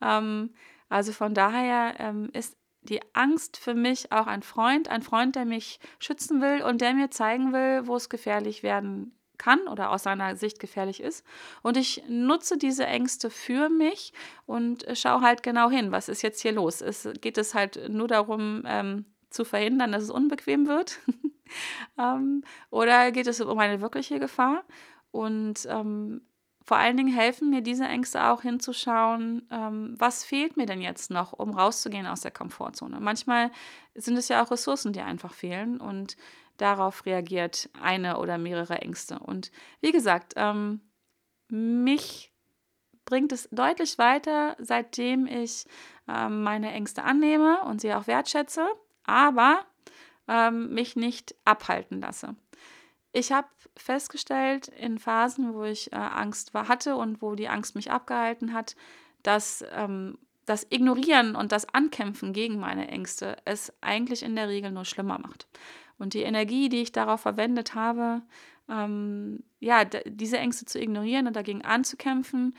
Ähm, 0.00 0.54
also 0.88 1.12
von 1.12 1.34
daher 1.34 1.94
ähm, 1.98 2.30
ist 2.32 2.56
die 2.82 3.00
Angst 3.14 3.58
für 3.58 3.74
mich 3.74 4.10
auch 4.10 4.26
ein 4.26 4.42
Freund, 4.42 4.88
ein 4.88 5.02
Freund, 5.02 5.36
der 5.36 5.44
mich 5.44 5.80
schützen 5.98 6.40
will 6.40 6.62
und 6.62 6.80
der 6.80 6.94
mir 6.94 7.10
zeigen 7.10 7.52
will, 7.52 7.86
wo 7.86 7.96
es 7.96 8.08
gefährlich 8.08 8.62
werden 8.62 9.19
kann 9.40 9.66
oder 9.66 9.90
aus 9.90 10.04
seiner 10.04 10.36
Sicht 10.36 10.60
gefährlich 10.60 11.00
ist. 11.00 11.26
Und 11.62 11.76
ich 11.76 12.04
nutze 12.08 12.58
diese 12.58 12.86
Ängste 12.86 13.30
für 13.30 13.68
mich 13.68 14.12
und 14.46 14.86
schaue 14.94 15.22
halt 15.22 15.42
genau 15.42 15.70
hin, 15.70 15.90
was 15.90 16.08
ist 16.08 16.22
jetzt 16.22 16.40
hier 16.40 16.52
los. 16.52 16.80
Es 16.80 17.08
geht 17.20 17.38
es 17.38 17.54
halt 17.54 17.88
nur 17.88 18.06
darum, 18.06 18.62
ähm, 18.66 19.06
zu 19.30 19.44
verhindern, 19.44 19.92
dass 19.92 20.02
es 20.02 20.10
unbequem 20.10 20.66
wird? 20.66 20.98
ähm, 21.98 22.42
oder 22.70 23.10
geht 23.12 23.26
es 23.26 23.40
um 23.40 23.58
eine 23.58 23.80
wirkliche 23.80 24.18
Gefahr? 24.18 24.64
Und 25.12 25.66
ähm, 25.68 26.20
vor 26.62 26.76
allen 26.76 26.96
Dingen 26.96 27.12
helfen 27.12 27.50
mir 27.50 27.62
diese 27.62 27.84
Ängste 27.84 28.26
auch 28.26 28.42
hinzuschauen, 28.42 29.48
ähm, 29.50 29.94
was 29.98 30.24
fehlt 30.24 30.56
mir 30.56 30.66
denn 30.66 30.80
jetzt 30.80 31.10
noch, 31.10 31.32
um 31.32 31.50
rauszugehen 31.50 32.06
aus 32.06 32.20
der 32.20 32.30
Komfortzone. 32.30 33.00
Manchmal 33.00 33.50
sind 33.94 34.16
es 34.16 34.28
ja 34.28 34.42
auch 34.42 34.50
Ressourcen, 34.50 34.92
die 34.92 35.00
einfach 35.00 35.32
fehlen 35.32 35.80
und 35.80 36.16
darauf 36.60 37.06
reagiert 37.06 37.68
eine 37.80 38.18
oder 38.18 38.38
mehrere 38.38 38.78
Ängste. 38.78 39.18
Und 39.18 39.50
wie 39.80 39.92
gesagt, 39.92 40.34
ähm, 40.36 40.80
mich 41.48 42.32
bringt 43.04 43.32
es 43.32 43.48
deutlich 43.50 43.98
weiter, 43.98 44.56
seitdem 44.58 45.26
ich 45.26 45.66
ähm, 46.08 46.42
meine 46.42 46.72
Ängste 46.72 47.02
annehme 47.02 47.60
und 47.62 47.80
sie 47.80 47.92
auch 47.92 48.06
wertschätze, 48.06 48.68
aber 49.04 49.64
ähm, 50.28 50.72
mich 50.72 50.96
nicht 50.96 51.34
abhalten 51.44 52.00
lasse. 52.00 52.36
Ich 53.12 53.32
habe 53.32 53.48
festgestellt 53.76 54.68
in 54.68 54.98
Phasen, 54.98 55.54
wo 55.54 55.64
ich 55.64 55.92
äh, 55.92 55.96
Angst 55.96 56.54
war, 56.54 56.68
hatte 56.68 56.96
und 56.96 57.20
wo 57.22 57.34
die 57.34 57.48
Angst 57.48 57.74
mich 57.74 57.90
abgehalten 57.90 58.52
hat, 58.52 58.76
dass 59.22 59.64
ähm, 59.72 60.18
das 60.46 60.66
Ignorieren 60.70 61.34
und 61.34 61.52
das 61.52 61.68
Ankämpfen 61.74 62.32
gegen 62.32 62.58
meine 62.58 62.88
Ängste 62.88 63.36
es 63.44 63.72
eigentlich 63.80 64.22
in 64.22 64.36
der 64.36 64.48
Regel 64.48 64.70
nur 64.70 64.84
schlimmer 64.84 65.18
macht. 65.18 65.46
Und 66.00 66.14
die 66.14 66.22
Energie, 66.22 66.68
die 66.68 66.82
ich 66.82 66.92
darauf 66.92 67.20
verwendet 67.20 67.74
habe, 67.74 68.22
ähm, 68.68 69.44
ja, 69.60 69.84
diese 69.84 70.38
Ängste 70.38 70.64
zu 70.64 70.80
ignorieren 70.80 71.26
und 71.26 71.36
dagegen 71.36 71.62
anzukämpfen, 71.62 72.56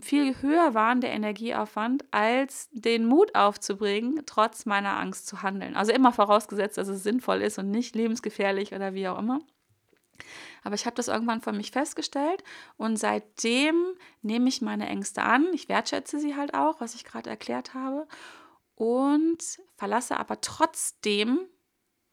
viel 0.00 0.42
höher 0.42 0.74
waren 0.74 1.00
der 1.00 1.12
Energieaufwand, 1.12 2.04
als 2.10 2.68
den 2.72 3.06
Mut 3.06 3.36
aufzubringen, 3.36 4.22
trotz 4.26 4.66
meiner 4.66 4.98
Angst 4.98 5.28
zu 5.28 5.42
handeln. 5.42 5.76
Also 5.76 5.92
immer 5.92 6.12
vorausgesetzt, 6.12 6.76
dass 6.76 6.88
es 6.88 7.04
sinnvoll 7.04 7.40
ist 7.40 7.58
und 7.58 7.70
nicht 7.70 7.94
lebensgefährlich 7.94 8.74
oder 8.74 8.94
wie 8.94 9.06
auch 9.06 9.18
immer. 9.18 9.40
Aber 10.64 10.74
ich 10.74 10.86
habe 10.86 10.96
das 10.96 11.08
irgendwann 11.08 11.40
von 11.40 11.56
mich 11.56 11.70
festgestellt 11.70 12.42
und 12.76 12.96
seitdem 12.96 13.76
nehme 14.22 14.48
ich 14.48 14.60
meine 14.60 14.88
Ängste 14.88 15.22
an. 15.22 15.46
Ich 15.52 15.68
wertschätze 15.68 16.18
sie 16.18 16.34
halt 16.34 16.54
auch, 16.54 16.80
was 16.80 16.94
ich 16.96 17.04
gerade 17.04 17.30
erklärt 17.30 17.74
habe, 17.74 18.08
und 18.76 19.60
verlasse 19.76 20.18
aber 20.18 20.40
trotzdem 20.40 21.38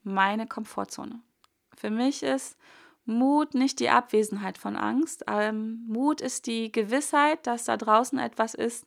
meine 0.03 0.47
Komfortzone. 0.47 1.21
Für 1.75 1.89
mich 1.89 2.23
ist 2.23 2.57
Mut 3.05 3.53
nicht 3.55 3.79
die 3.79 3.89
Abwesenheit 3.89 4.57
von 4.57 4.75
Angst. 4.75 5.23
Ähm, 5.27 5.83
Mut 5.87 6.21
ist 6.21 6.47
die 6.47 6.71
Gewissheit, 6.71 7.45
dass 7.47 7.65
da 7.65 7.77
draußen 7.77 8.19
etwas 8.19 8.53
ist, 8.53 8.85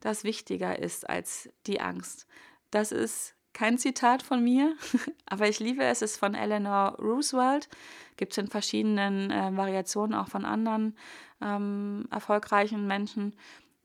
das 0.00 0.24
wichtiger 0.24 0.78
ist 0.78 1.08
als 1.08 1.48
die 1.66 1.80
Angst. 1.80 2.26
Das 2.70 2.90
ist 2.90 3.34
kein 3.52 3.78
Zitat 3.78 4.22
von 4.22 4.42
mir, 4.42 4.74
aber 5.26 5.48
ich 5.48 5.60
liebe 5.60 5.84
es. 5.84 6.02
Es 6.02 6.12
ist 6.12 6.18
von 6.18 6.34
Eleanor 6.34 6.96
Roosevelt. 6.98 7.68
Gibt 8.16 8.32
es 8.32 8.38
in 8.38 8.48
verschiedenen 8.48 9.30
äh, 9.30 9.56
Variationen 9.56 10.14
auch 10.14 10.28
von 10.28 10.44
anderen 10.44 10.96
ähm, 11.40 12.06
erfolgreichen 12.10 12.86
Menschen. 12.86 13.36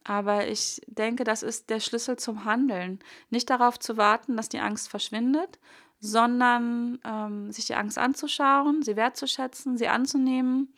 Aber 0.03 0.47
ich 0.47 0.81
denke, 0.87 1.25
das 1.25 1.43
ist 1.43 1.69
der 1.69 1.81
Schlüssel 1.81 2.17
zum 2.17 2.45
Handeln. 2.45 2.99
Nicht 3.29 3.49
darauf 3.49 3.77
zu 3.77 3.97
warten, 3.97 4.37
dass 4.37 4.47
die 4.47 4.59
Angst 4.59 4.89
verschwindet, 4.89 5.59
sondern 5.99 6.99
ähm, 7.03 7.51
sich 7.51 7.65
die 7.65 7.75
Angst 7.75 7.97
anzuschauen, 7.97 8.83
sie 8.83 8.95
wertzuschätzen, 8.95 9.77
sie 9.77 9.87
anzunehmen, 9.87 10.73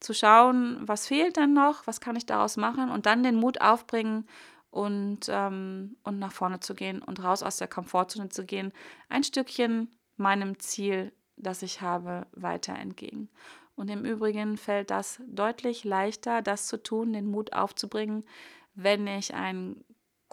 zu 0.00 0.14
schauen, 0.14 0.78
was 0.82 1.06
fehlt 1.06 1.36
denn 1.36 1.52
noch, 1.52 1.86
was 1.86 2.00
kann 2.00 2.16
ich 2.16 2.26
daraus 2.26 2.56
machen 2.56 2.90
und 2.90 3.06
dann 3.06 3.22
den 3.22 3.36
Mut 3.36 3.60
aufbringen 3.60 4.26
und, 4.70 5.20
ähm, 5.28 5.96
und 6.04 6.18
nach 6.18 6.32
vorne 6.32 6.60
zu 6.60 6.74
gehen 6.74 7.02
und 7.02 7.22
raus 7.22 7.42
aus 7.42 7.56
der 7.56 7.68
Komfortzone 7.68 8.28
zu 8.28 8.44
gehen, 8.44 8.72
ein 9.08 9.24
Stückchen 9.24 9.90
meinem 10.16 10.58
Ziel, 10.58 11.12
das 11.36 11.62
ich 11.62 11.80
habe, 11.80 12.26
weiter 12.32 12.74
entgegen. 12.74 13.28
Und 13.74 13.88
im 13.88 14.04
Übrigen 14.04 14.56
fällt 14.56 14.90
das 14.90 15.20
deutlich 15.26 15.84
leichter, 15.84 16.42
das 16.42 16.66
zu 16.66 16.82
tun, 16.82 17.12
den 17.12 17.30
Mut 17.30 17.52
aufzubringen, 17.52 18.24
wenn 18.74 19.06
ich 19.06 19.34
ein 19.34 19.84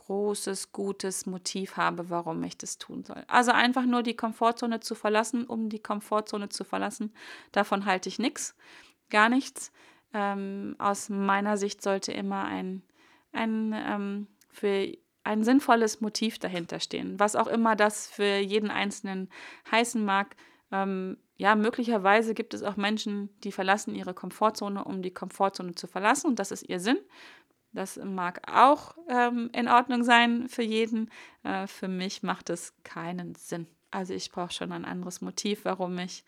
großes, 0.05 0.71
gutes 0.71 1.25
Motiv 1.25 1.77
habe, 1.77 2.09
warum 2.09 2.43
ich 2.43 2.57
das 2.57 2.77
tun 2.77 3.03
soll. 3.03 3.23
Also 3.27 3.51
einfach 3.51 3.85
nur 3.85 4.03
die 4.03 4.15
Komfortzone 4.15 4.79
zu 4.79 4.95
verlassen, 4.95 5.45
um 5.45 5.69
die 5.69 5.81
Komfortzone 5.81 6.49
zu 6.49 6.63
verlassen, 6.63 7.13
davon 7.51 7.85
halte 7.85 8.09
ich 8.09 8.19
nichts, 8.19 8.55
gar 9.09 9.29
nichts. 9.29 9.71
Ähm, 10.13 10.75
aus 10.79 11.09
meiner 11.09 11.57
Sicht 11.57 11.81
sollte 11.81 12.11
immer 12.11 12.45
ein, 12.45 12.83
ein 13.33 13.73
ähm, 13.75 14.27
für 14.49 14.93
ein 15.23 15.43
sinnvolles 15.43 16.01
Motiv 16.01 16.39
dahinter 16.39 16.79
stehen, 16.79 17.19
was 17.19 17.35
auch 17.35 17.47
immer 17.47 17.75
das 17.75 18.07
für 18.07 18.37
jeden 18.37 18.69
Einzelnen 18.69 19.29
heißen 19.71 20.03
mag. 20.05 20.35
Ähm, 20.71 21.17
ja, 21.37 21.55
möglicherweise 21.55 22.33
gibt 22.33 22.53
es 22.53 22.63
auch 22.63 22.77
Menschen, 22.77 23.29
die 23.43 23.51
verlassen 23.51 23.95
ihre 23.95 24.13
Komfortzone, 24.13 24.85
um 24.85 25.01
die 25.01 25.13
Komfortzone 25.13 25.75
zu 25.75 25.87
verlassen 25.87 26.27
und 26.27 26.39
das 26.39 26.51
ist 26.51 26.69
ihr 26.69 26.79
Sinn. 26.79 26.99
Das 27.75 27.97
mag 27.97 28.41
auch 28.49 28.95
ähm, 29.09 29.49
in 29.53 29.67
Ordnung 29.67 30.03
sein 30.03 30.47
für 30.47 30.63
jeden. 30.63 31.11
Äh, 31.43 31.67
für 31.67 31.89
mich 31.89 32.23
macht 32.23 32.49
es 32.49 32.73
keinen 32.83 33.35
Sinn. 33.35 33.67
Also 33.91 34.13
ich 34.13 34.31
brauche 34.31 34.53
schon 34.53 34.71
ein 34.71 34.85
anderes 34.85 35.21
Motiv, 35.21 35.65
warum 35.65 35.97
ich 35.99 36.23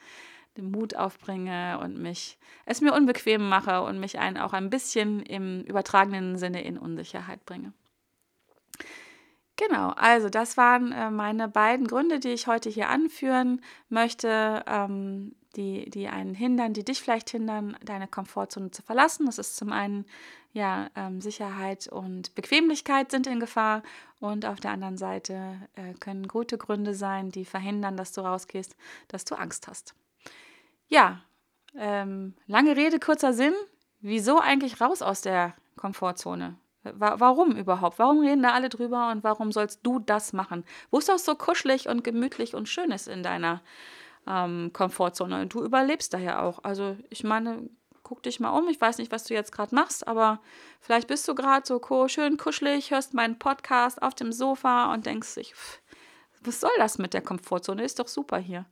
den 0.57 0.71
Mut 0.71 0.95
aufbringe 0.95 1.79
und 1.81 1.97
mich 1.97 2.37
es 2.65 2.81
mir 2.81 2.93
unbequem 2.93 3.47
mache 3.47 3.81
und 3.83 3.99
mich 3.99 4.19
ein, 4.19 4.37
auch 4.37 4.53
ein 4.53 4.69
bisschen 4.69 5.21
im 5.21 5.61
übertragenen 5.63 6.37
Sinne 6.37 6.63
in 6.63 6.77
Unsicherheit 6.77 7.45
bringe. 7.45 7.71
Genau, 9.55 9.89
also 9.91 10.29
das 10.29 10.57
waren 10.57 10.91
äh, 10.91 11.09
meine 11.09 11.47
beiden 11.47 11.87
Gründe, 11.87 12.19
die 12.19 12.29
ich 12.29 12.47
heute 12.47 12.69
hier 12.69 12.89
anführen 12.89 13.61
möchte, 13.89 14.63
ähm, 14.67 15.35
die, 15.57 15.89
die 15.89 16.07
einen 16.07 16.35
hindern, 16.35 16.73
die 16.73 16.85
dich 16.85 17.01
vielleicht 17.01 17.31
hindern, 17.31 17.75
deine 17.83 18.07
Komfortzone 18.07 18.71
zu 18.71 18.83
verlassen. 18.83 19.25
Das 19.25 19.39
ist 19.39 19.57
zum 19.57 19.71
einen 19.71 20.05
ja, 20.53 20.89
ähm, 20.95 21.19
Sicherheit 21.19 21.87
und 21.87 22.33
Bequemlichkeit 22.35 23.11
sind 23.11 23.27
in 23.27 23.39
Gefahr 23.39 23.83
und 24.19 24.45
auf 24.45 24.59
der 24.59 24.71
anderen 24.71 24.97
Seite 24.97 25.57
äh, 25.75 25.93
können 25.99 26.27
gute 26.27 26.57
Gründe 26.57 26.93
sein, 26.93 27.31
die 27.31 27.43
verhindern, 27.43 27.97
dass 27.97 28.13
du 28.13 28.21
rausgehst, 28.21 28.75
dass 29.07 29.25
du 29.25 29.35
Angst 29.35 29.67
hast. 29.67 29.95
Ja, 30.87 31.21
ähm, 31.75 32.35
lange 32.45 32.77
Rede, 32.77 32.99
kurzer 32.99 33.33
Sinn. 33.33 33.53
Wieso 33.99 34.39
eigentlich 34.39 34.79
raus 34.79 35.01
aus 35.01 35.21
der 35.21 35.55
Komfortzone? 35.75 36.55
Warum 36.83 37.51
überhaupt? 37.57 37.99
Warum 37.99 38.19
reden 38.19 38.43
da 38.43 38.53
alle 38.53 38.69
drüber 38.69 39.11
und 39.11 39.21
warum 39.23 39.51
sollst 39.51 39.81
du 39.83 39.99
das 39.99 40.31
machen? 40.31 40.63
Wo 40.89 40.99
es 40.99 41.07
doch 41.07 41.17
so 41.17 41.35
kuschelig 41.35 41.89
und 41.89 42.03
gemütlich 42.03 42.55
und 42.55 42.69
schön 42.69 42.91
ist 42.91 43.09
in 43.09 43.23
deiner 43.23 43.61
ähm, 44.27 44.71
Komfortzone. 44.73 45.47
Du 45.47 45.63
überlebst 45.63 46.13
da 46.13 46.17
ja 46.17 46.41
auch. 46.41 46.63
Also 46.63 46.97
ich 47.09 47.23
meine, 47.23 47.69
guck 48.03 48.23
dich 48.23 48.39
mal 48.39 48.51
um. 48.51 48.67
Ich 48.69 48.79
weiß 48.79 48.97
nicht, 48.99 49.11
was 49.11 49.25
du 49.25 49.33
jetzt 49.33 49.51
gerade 49.51 49.75
machst, 49.75 50.07
aber 50.07 50.39
vielleicht 50.79 51.07
bist 51.07 51.27
du 51.27 51.35
gerade 51.35 51.65
so 51.65 52.07
schön 52.07 52.37
kuschelig, 52.37 52.91
hörst 52.91 53.13
meinen 53.13 53.39
Podcast 53.39 54.01
auf 54.01 54.15
dem 54.15 54.31
Sofa 54.31 54.93
und 54.93 55.05
denkst 55.05 55.29
sich, 55.29 55.53
was 56.41 56.61
soll 56.61 56.71
das 56.77 56.97
mit 56.97 57.13
der 57.13 57.21
Komfortzone? 57.21 57.83
Ist 57.83 57.99
doch 57.99 58.07
super 58.07 58.37
hier. 58.37 58.65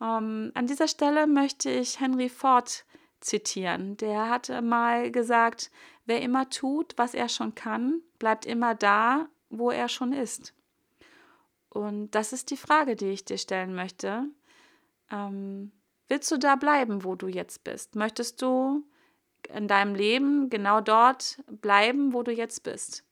Ähm, 0.00 0.50
an 0.54 0.66
dieser 0.66 0.88
Stelle 0.88 1.26
möchte 1.26 1.70
ich 1.70 2.00
Henry 2.00 2.28
Ford 2.28 2.84
zitieren. 3.20 3.96
Der 3.96 4.28
hatte 4.28 4.62
mal 4.62 5.10
gesagt, 5.10 5.70
wer 6.04 6.20
immer 6.22 6.50
tut, 6.50 6.94
was 6.96 7.14
er 7.14 7.28
schon 7.28 7.54
kann, 7.54 8.02
bleibt 8.18 8.46
immer 8.46 8.74
da, 8.74 9.28
wo 9.50 9.70
er 9.70 9.88
schon 9.88 10.12
ist. 10.12 10.54
Und 11.68 12.10
das 12.12 12.32
ist 12.32 12.50
die 12.50 12.56
Frage, 12.56 12.96
die 12.96 13.10
ich 13.10 13.24
dir 13.24 13.38
stellen 13.38 13.74
möchte. 13.74 14.24
Ähm, 15.10 15.72
willst 16.08 16.30
du 16.30 16.38
da 16.38 16.56
bleiben, 16.56 17.04
wo 17.04 17.14
du 17.14 17.28
jetzt 17.28 17.64
bist? 17.64 17.94
Möchtest 17.96 18.42
du 18.42 18.84
in 19.54 19.68
deinem 19.68 19.94
Leben 19.94 20.50
genau 20.50 20.80
dort 20.80 21.42
bleiben, 21.46 22.12
wo 22.12 22.22
du 22.22 22.32
jetzt 22.32 22.62
bist? 22.62 23.04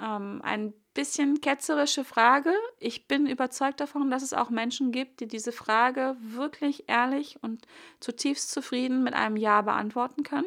Ähm, 0.00 0.40
ein 0.42 0.72
bisschen 0.94 1.40
ketzerische 1.40 2.04
Frage. 2.04 2.52
Ich 2.78 3.06
bin 3.06 3.26
überzeugt 3.26 3.80
davon, 3.80 4.10
dass 4.10 4.22
es 4.22 4.32
auch 4.32 4.50
Menschen 4.50 4.92
gibt, 4.92 5.20
die 5.20 5.28
diese 5.28 5.52
Frage 5.52 6.16
wirklich 6.20 6.88
ehrlich 6.88 7.38
und 7.42 7.66
zutiefst 8.00 8.50
zufrieden 8.50 9.04
mit 9.04 9.14
einem 9.14 9.36
Ja 9.36 9.62
beantworten 9.62 10.22
können. 10.22 10.46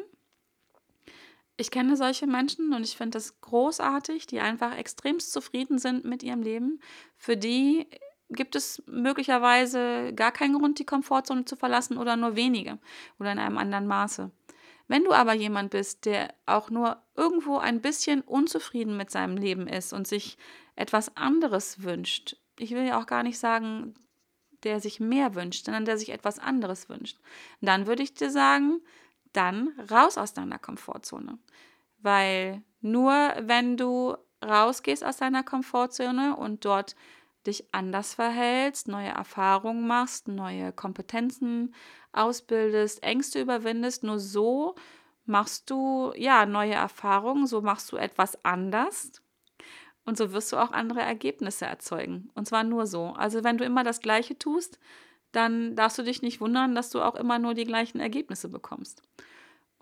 Ich 1.56 1.70
kenne 1.70 1.96
solche 1.96 2.26
Menschen 2.26 2.72
und 2.72 2.84
ich 2.84 2.96
finde 2.96 3.18
das 3.18 3.40
großartig, 3.42 4.26
die 4.26 4.40
einfach 4.40 4.76
extremst 4.76 5.30
zufrieden 5.32 5.78
sind 5.78 6.04
mit 6.04 6.22
ihrem 6.22 6.42
Leben. 6.42 6.80
Für 7.16 7.36
die 7.36 7.86
gibt 8.30 8.54
es 8.54 8.82
möglicherweise 8.86 10.12
gar 10.14 10.32
keinen 10.32 10.58
Grund, 10.58 10.78
die 10.78 10.86
Komfortzone 10.86 11.44
zu 11.44 11.56
verlassen 11.56 11.98
oder 11.98 12.16
nur 12.16 12.36
wenige 12.36 12.78
oder 13.18 13.32
in 13.32 13.38
einem 13.38 13.58
anderen 13.58 13.86
Maße. 13.86 14.30
Wenn 14.88 15.04
du 15.04 15.12
aber 15.12 15.34
jemand 15.34 15.70
bist, 15.70 16.04
der 16.04 16.34
auch 16.46 16.70
nur 16.70 17.00
irgendwo 17.14 17.58
ein 17.58 17.80
bisschen 17.80 18.22
unzufrieden 18.22 18.96
mit 18.96 19.10
seinem 19.10 19.36
Leben 19.36 19.68
ist 19.68 19.92
und 19.92 20.08
sich 20.08 20.36
etwas 20.74 21.16
anderes 21.16 21.82
wünscht, 21.84 22.36
ich 22.58 22.72
will 22.72 22.84
ja 22.84 23.00
auch 23.00 23.06
gar 23.06 23.22
nicht 23.22 23.38
sagen, 23.38 23.94
der 24.64 24.80
sich 24.80 25.00
mehr 25.00 25.34
wünscht, 25.34 25.64
sondern 25.64 25.84
der 25.84 25.96
sich 25.96 26.10
etwas 26.10 26.38
anderes 26.38 26.88
wünscht, 26.88 27.18
dann 27.60 27.86
würde 27.86 28.02
ich 28.02 28.14
dir 28.14 28.30
sagen, 28.30 28.80
dann 29.32 29.68
raus 29.90 30.18
aus 30.18 30.34
deiner 30.34 30.58
Komfortzone. 30.58 31.38
Weil 31.98 32.62
nur 32.80 33.12
wenn 33.40 33.76
du 33.76 34.16
rausgehst 34.44 35.04
aus 35.04 35.18
deiner 35.18 35.42
Komfortzone 35.42 36.36
und 36.36 36.64
dort 36.64 36.96
dich 37.46 37.64
anders 37.72 38.14
verhältst, 38.14 38.88
neue 38.88 39.08
Erfahrungen 39.08 39.86
machst, 39.86 40.28
neue 40.28 40.72
Kompetenzen 40.72 41.74
ausbildest, 42.12 43.02
Ängste 43.02 43.40
überwindest, 43.40 44.04
nur 44.04 44.18
so 44.18 44.74
machst 45.24 45.70
du 45.70 46.12
ja 46.16 46.46
neue 46.46 46.74
Erfahrungen, 46.74 47.46
so 47.46 47.60
machst 47.60 47.90
du 47.92 47.96
etwas 47.96 48.44
anders 48.44 49.22
und 50.04 50.16
so 50.16 50.32
wirst 50.32 50.52
du 50.52 50.56
auch 50.56 50.72
andere 50.72 51.00
Ergebnisse 51.00 51.66
erzeugen. 51.66 52.30
Und 52.34 52.46
zwar 52.46 52.64
nur 52.64 52.86
so. 52.86 53.14
Also 53.16 53.44
wenn 53.44 53.58
du 53.58 53.64
immer 53.64 53.84
das 53.84 54.00
Gleiche 54.00 54.38
tust, 54.38 54.78
dann 55.32 55.76
darfst 55.76 55.98
du 55.98 56.02
dich 56.02 56.22
nicht 56.22 56.40
wundern, 56.40 56.74
dass 56.74 56.90
du 56.90 57.00
auch 57.00 57.14
immer 57.14 57.38
nur 57.38 57.54
die 57.54 57.64
gleichen 57.64 58.00
Ergebnisse 58.00 58.48
bekommst. 58.48 59.02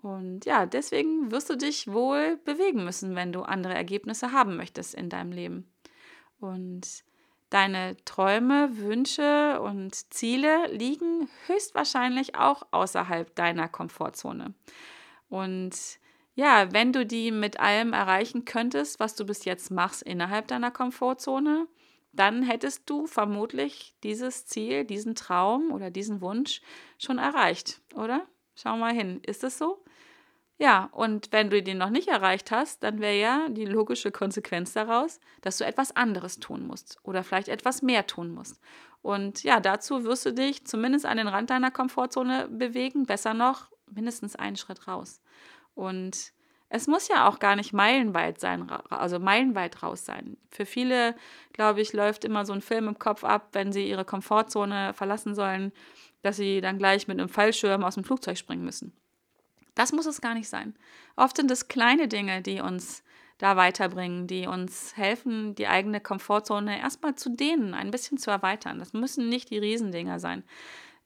Und 0.01 0.45
ja, 0.45 0.65
deswegen 0.65 1.31
wirst 1.31 1.49
du 1.49 1.57
dich 1.57 1.87
wohl 1.91 2.37
bewegen 2.45 2.85
müssen, 2.85 3.15
wenn 3.15 3.33
du 3.33 3.41
andere 3.41 3.73
Ergebnisse 3.73 4.31
haben 4.31 4.55
möchtest 4.55 4.93
in 4.93 5.09
deinem 5.09 5.31
Leben. 5.31 5.69
Und 6.39 7.03
Deine 7.49 7.97
Träume, 8.05 8.77
Wünsche 8.77 9.59
und 9.61 9.95
Ziele 10.13 10.67
liegen 10.67 11.27
höchstwahrscheinlich 11.47 12.35
auch 12.35 12.63
außerhalb 12.71 13.33
deiner 13.35 13.67
Komfortzone. 13.67 14.53
Und 15.29 15.75
ja, 16.35 16.71
wenn 16.71 16.93
du 16.93 17.05
die 17.05 17.31
mit 17.31 17.59
allem 17.59 17.93
erreichen 17.93 18.45
könntest, 18.45 18.99
was 18.99 19.15
du 19.15 19.25
bis 19.25 19.45
jetzt 19.45 19.71
machst 19.71 20.03
innerhalb 20.03 20.47
deiner 20.47 20.71
Komfortzone, 20.71 21.67
dann 22.13 22.43
hättest 22.43 22.89
du 22.89 23.07
vermutlich 23.07 23.95
dieses 24.03 24.45
Ziel, 24.45 24.85
diesen 24.85 25.15
Traum 25.15 25.71
oder 25.71 25.89
diesen 25.89 26.21
Wunsch 26.21 26.61
schon 26.97 27.17
erreicht, 27.17 27.81
oder? 27.95 28.25
Schau 28.55 28.77
mal 28.77 28.93
hin. 28.93 29.21
Ist 29.25 29.43
es 29.43 29.57
so? 29.57 29.83
Ja, 30.61 30.89
und 30.91 31.31
wenn 31.31 31.49
du 31.49 31.63
den 31.63 31.77
noch 31.77 31.89
nicht 31.89 32.09
erreicht 32.09 32.51
hast, 32.51 32.83
dann 32.83 32.99
wäre 32.99 33.17
ja 33.17 33.47
die 33.49 33.63
logische 33.65 34.11
Konsequenz 34.11 34.73
daraus, 34.73 35.21
dass 35.39 35.57
du 35.57 35.65
etwas 35.65 35.95
anderes 35.95 36.39
tun 36.41 36.67
musst 36.67 36.97
oder 37.03 37.23
vielleicht 37.23 37.47
etwas 37.47 37.81
mehr 37.81 38.05
tun 38.07 38.31
musst. 38.31 38.59
Und 39.01 39.43
ja, 39.43 39.61
dazu 39.61 40.03
wirst 40.03 40.25
du 40.25 40.33
dich 40.33 40.65
zumindest 40.65 41.05
an 41.05 41.15
den 41.15 41.29
Rand 41.29 41.49
deiner 41.49 41.71
Komfortzone 41.71 42.49
bewegen, 42.49 43.05
besser 43.05 43.33
noch 43.33 43.71
mindestens 43.89 44.35
einen 44.35 44.57
Schritt 44.57 44.85
raus. 44.85 45.21
Und 45.75 46.33
es 46.67 46.87
muss 46.87 47.07
ja 47.07 47.29
auch 47.29 47.39
gar 47.39 47.55
nicht 47.55 47.71
meilenweit 47.71 48.41
sein, 48.41 48.69
also 48.89 49.17
meilenweit 49.17 49.81
raus 49.81 50.03
sein. 50.05 50.35
Für 50.49 50.65
viele, 50.65 51.15
glaube 51.53 51.79
ich, 51.79 51.93
läuft 51.93 52.25
immer 52.25 52.45
so 52.45 52.51
ein 52.51 52.61
Film 52.61 52.89
im 52.89 52.99
Kopf 52.99 53.23
ab, 53.23 53.49
wenn 53.53 53.71
sie 53.71 53.87
ihre 53.89 54.03
Komfortzone 54.03 54.93
verlassen 54.93 55.35
sollen, 55.35 55.71
dass 56.21 56.35
sie 56.35 56.59
dann 56.59 56.77
gleich 56.77 57.07
mit 57.07 57.17
einem 57.17 57.29
Fallschirm 57.29 57.85
aus 57.85 57.95
dem 57.95 58.03
Flugzeug 58.03 58.37
springen 58.37 58.65
müssen. 58.65 58.98
Das 59.79 59.93
muss 59.93 60.07
es 60.07 60.19
gar 60.19 60.33
nicht 60.33 60.49
sein. 60.49 60.75
Oft 61.15 61.37
sind 61.37 61.49
es 61.49 61.69
kleine 61.69 62.09
Dinge, 62.09 62.41
die 62.41 62.59
uns 62.59 63.01
da 63.37 63.55
weiterbringen, 63.55 64.27
die 64.27 64.45
uns 64.45 64.97
helfen, 64.97 65.55
die 65.55 65.67
eigene 65.67 66.01
Komfortzone 66.01 66.77
erstmal 66.77 67.15
zu 67.15 67.29
dehnen, 67.29 67.73
ein 67.73 67.89
bisschen 67.89 68.17
zu 68.17 68.29
erweitern. 68.29 68.77
Das 68.77 68.91
müssen 68.91 69.29
nicht 69.29 69.51
die 69.51 69.57
Riesendinger 69.57 70.19
sein. 70.19 70.43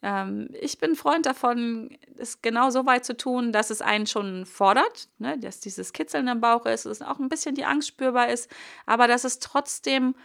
Ähm, 0.01 0.49
ich 0.59 0.79
bin 0.79 0.95
Freund 0.95 1.27
davon, 1.27 1.95
es 2.17 2.41
genau 2.41 2.71
so 2.71 2.87
weit 2.87 3.05
zu 3.05 3.15
tun, 3.15 3.51
dass 3.51 3.69
es 3.69 3.83
einen 3.83 4.07
schon 4.07 4.47
fordert, 4.47 5.07
ne, 5.19 5.37
dass 5.37 5.59
dieses 5.59 5.93
Kitzeln 5.93 6.27
im 6.27 6.41
Bauch 6.41 6.65
ist, 6.65 6.87
dass 6.87 7.03
auch 7.03 7.19
ein 7.19 7.29
bisschen 7.29 7.53
die 7.53 7.65
Angst 7.65 7.89
spürbar 7.89 8.29
ist, 8.29 8.49
aber 8.87 9.07
dass 9.07 9.23
es 9.23 9.37
trotzdem 9.37 10.15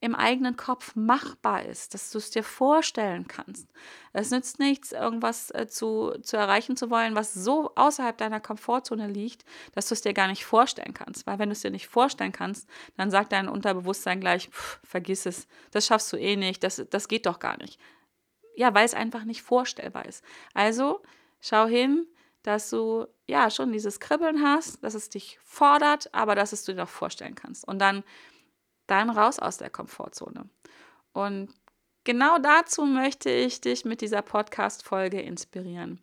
im 0.00 0.14
eigenen 0.14 0.56
Kopf 0.56 0.94
machbar 0.94 1.64
ist, 1.64 1.94
dass 1.94 2.10
du 2.10 2.18
es 2.18 2.30
dir 2.30 2.44
vorstellen 2.44 3.26
kannst. 3.26 3.66
Es 4.12 4.30
nützt 4.30 4.58
nichts, 4.58 4.92
irgendwas 4.92 5.50
äh, 5.50 5.66
zu, 5.66 6.12
zu 6.22 6.36
erreichen 6.36 6.76
zu 6.76 6.90
wollen, 6.90 7.14
was 7.14 7.32
so 7.32 7.72
außerhalb 7.76 8.16
deiner 8.16 8.40
Komfortzone 8.40 9.08
liegt, 9.08 9.44
dass 9.72 9.88
du 9.88 9.94
es 9.94 10.02
dir 10.02 10.12
gar 10.12 10.28
nicht 10.28 10.44
vorstellen 10.44 10.92
kannst. 10.92 11.26
Weil 11.26 11.38
wenn 11.38 11.48
du 11.48 11.54
es 11.54 11.62
dir 11.62 11.70
nicht 11.70 11.88
vorstellen 11.88 12.32
kannst, 12.32 12.68
dann 12.96 13.10
sagt 13.10 13.32
dein 13.32 13.48
Unterbewusstsein 13.48 14.20
gleich, 14.20 14.50
pff, 14.50 14.80
vergiss 14.84 15.24
es, 15.24 15.48
das 15.70 15.86
schaffst 15.86 16.12
du 16.12 16.16
eh 16.18 16.36
nicht, 16.36 16.62
das, 16.62 16.84
das 16.90 17.08
geht 17.08 17.24
doch 17.24 17.38
gar 17.38 17.56
nicht. 17.56 17.80
Ja, 18.54 18.74
weil 18.74 18.84
es 18.84 18.94
einfach 18.94 19.24
nicht 19.24 19.42
vorstellbar 19.42 20.04
ist. 20.04 20.22
Also 20.52 21.02
schau 21.40 21.66
hin, 21.66 22.06
dass 22.42 22.70
du 22.70 23.06
ja 23.26 23.50
schon 23.50 23.72
dieses 23.72 23.98
Kribbeln 23.98 24.42
hast, 24.42 24.84
dass 24.84 24.94
es 24.94 25.08
dich 25.08 25.38
fordert, 25.42 26.12
aber 26.14 26.34
dass 26.34 26.52
es 26.52 26.64
du 26.64 26.72
dir 26.72 26.82
doch 26.82 26.88
vorstellen 26.88 27.34
kannst. 27.34 27.66
Und 27.66 27.80
dann 27.80 28.04
dann 28.86 29.10
raus 29.10 29.38
aus 29.38 29.58
der 29.58 29.70
Komfortzone. 29.70 30.48
Und 31.12 31.52
genau 32.04 32.38
dazu 32.38 32.84
möchte 32.84 33.30
ich 33.30 33.60
dich 33.60 33.84
mit 33.84 34.00
dieser 34.00 34.22
Podcast-Folge 34.22 35.20
inspirieren. 35.20 36.00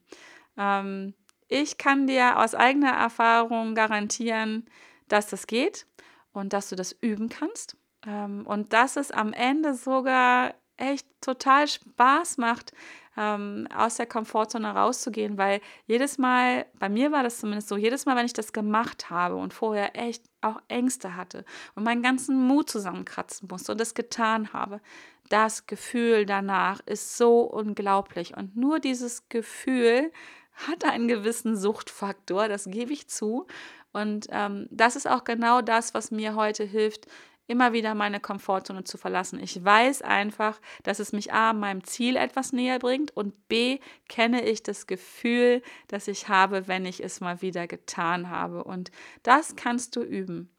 Ähm, 0.57 1.13
ich 1.47 1.77
kann 1.77 2.07
dir 2.07 2.39
aus 2.39 2.55
eigener 2.55 2.91
Erfahrung 2.91 3.75
garantieren, 3.75 4.65
dass 5.07 5.27
das 5.27 5.47
geht 5.47 5.85
und 6.31 6.53
dass 6.53 6.69
du 6.69 6.75
das 6.75 6.91
üben 6.91 7.29
kannst. 7.29 7.77
Ähm, 8.05 8.45
und 8.45 8.73
dass 8.73 8.95
es 8.95 9.11
am 9.11 9.33
Ende 9.33 9.75
sogar 9.75 10.55
echt 10.77 11.07
total 11.21 11.67
Spaß 11.67 12.37
macht, 12.37 12.73
ähm, 13.17 13.67
aus 13.75 13.95
der 13.95 14.05
Komfortzone 14.05 14.73
rauszugehen, 14.73 15.37
weil 15.37 15.61
jedes 15.85 16.17
Mal, 16.17 16.65
bei 16.79 16.89
mir 16.89 17.11
war 17.11 17.23
das 17.23 17.39
zumindest 17.39 17.69
so, 17.69 17.77
jedes 17.77 18.05
Mal, 18.05 18.15
wenn 18.15 18.25
ich 18.25 18.33
das 18.33 18.53
gemacht 18.53 19.09
habe 19.09 19.35
und 19.35 19.53
vorher 19.53 19.95
echt 19.95 20.23
auch 20.41 20.59
Ängste 20.67 21.15
hatte 21.15 21.45
und 21.75 21.83
meinen 21.83 22.01
ganzen 22.01 22.47
Mut 22.47 22.69
zusammenkratzen 22.69 23.47
musste 23.49 23.73
und 23.73 23.81
das 23.81 23.93
getan 23.93 24.53
habe, 24.53 24.81
das 25.29 25.67
Gefühl 25.67 26.25
danach 26.25 26.79
ist 26.85 27.17
so 27.17 27.41
unglaublich. 27.41 28.35
Und 28.35 28.55
nur 28.55 28.79
dieses 28.79 29.29
Gefühl 29.29 30.11
hat 30.53 30.85
einen 30.85 31.07
gewissen 31.07 31.57
Suchtfaktor, 31.57 32.47
das 32.47 32.65
gebe 32.65 32.93
ich 32.93 33.07
zu. 33.07 33.47
Und 33.91 34.27
ähm, 34.31 34.67
das 34.71 34.95
ist 34.95 35.07
auch 35.07 35.23
genau 35.23 35.61
das, 35.61 35.93
was 35.93 36.11
mir 36.11 36.35
heute 36.35 36.63
hilft, 36.63 37.07
immer 37.47 37.73
wieder 37.73 37.93
meine 37.93 38.19
Komfortzone 38.19 38.83
zu 38.83 38.97
verlassen. 38.97 39.39
Ich 39.39 39.63
weiß 39.63 40.01
einfach, 40.01 40.59
dass 40.83 40.99
es 40.99 41.11
mich 41.11 41.33
A, 41.33 41.53
meinem 41.53 41.83
Ziel 41.83 42.15
etwas 42.15 42.53
näher 42.53 42.79
bringt 42.79 43.15
und 43.15 43.47
B, 43.47 43.79
kenne 44.07 44.43
ich 44.43 44.63
das 44.63 44.87
Gefühl, 44.87 45.61
das 45.87 46.07
ich 46.07 46.29
habe, 46.29 46.67
wenn 46.67 46.85
ich 46.85 47.03
es 47.03 47.19
mal 47.19 47.41
wieder 47.41 47.67
getan 47.67 48.29
habe. 48.29 48.63
Und 48.63 48.91
das 49.23 49.55
kannst 49.55 49.95
du 49.95 50.01
üben. 50.01 50.49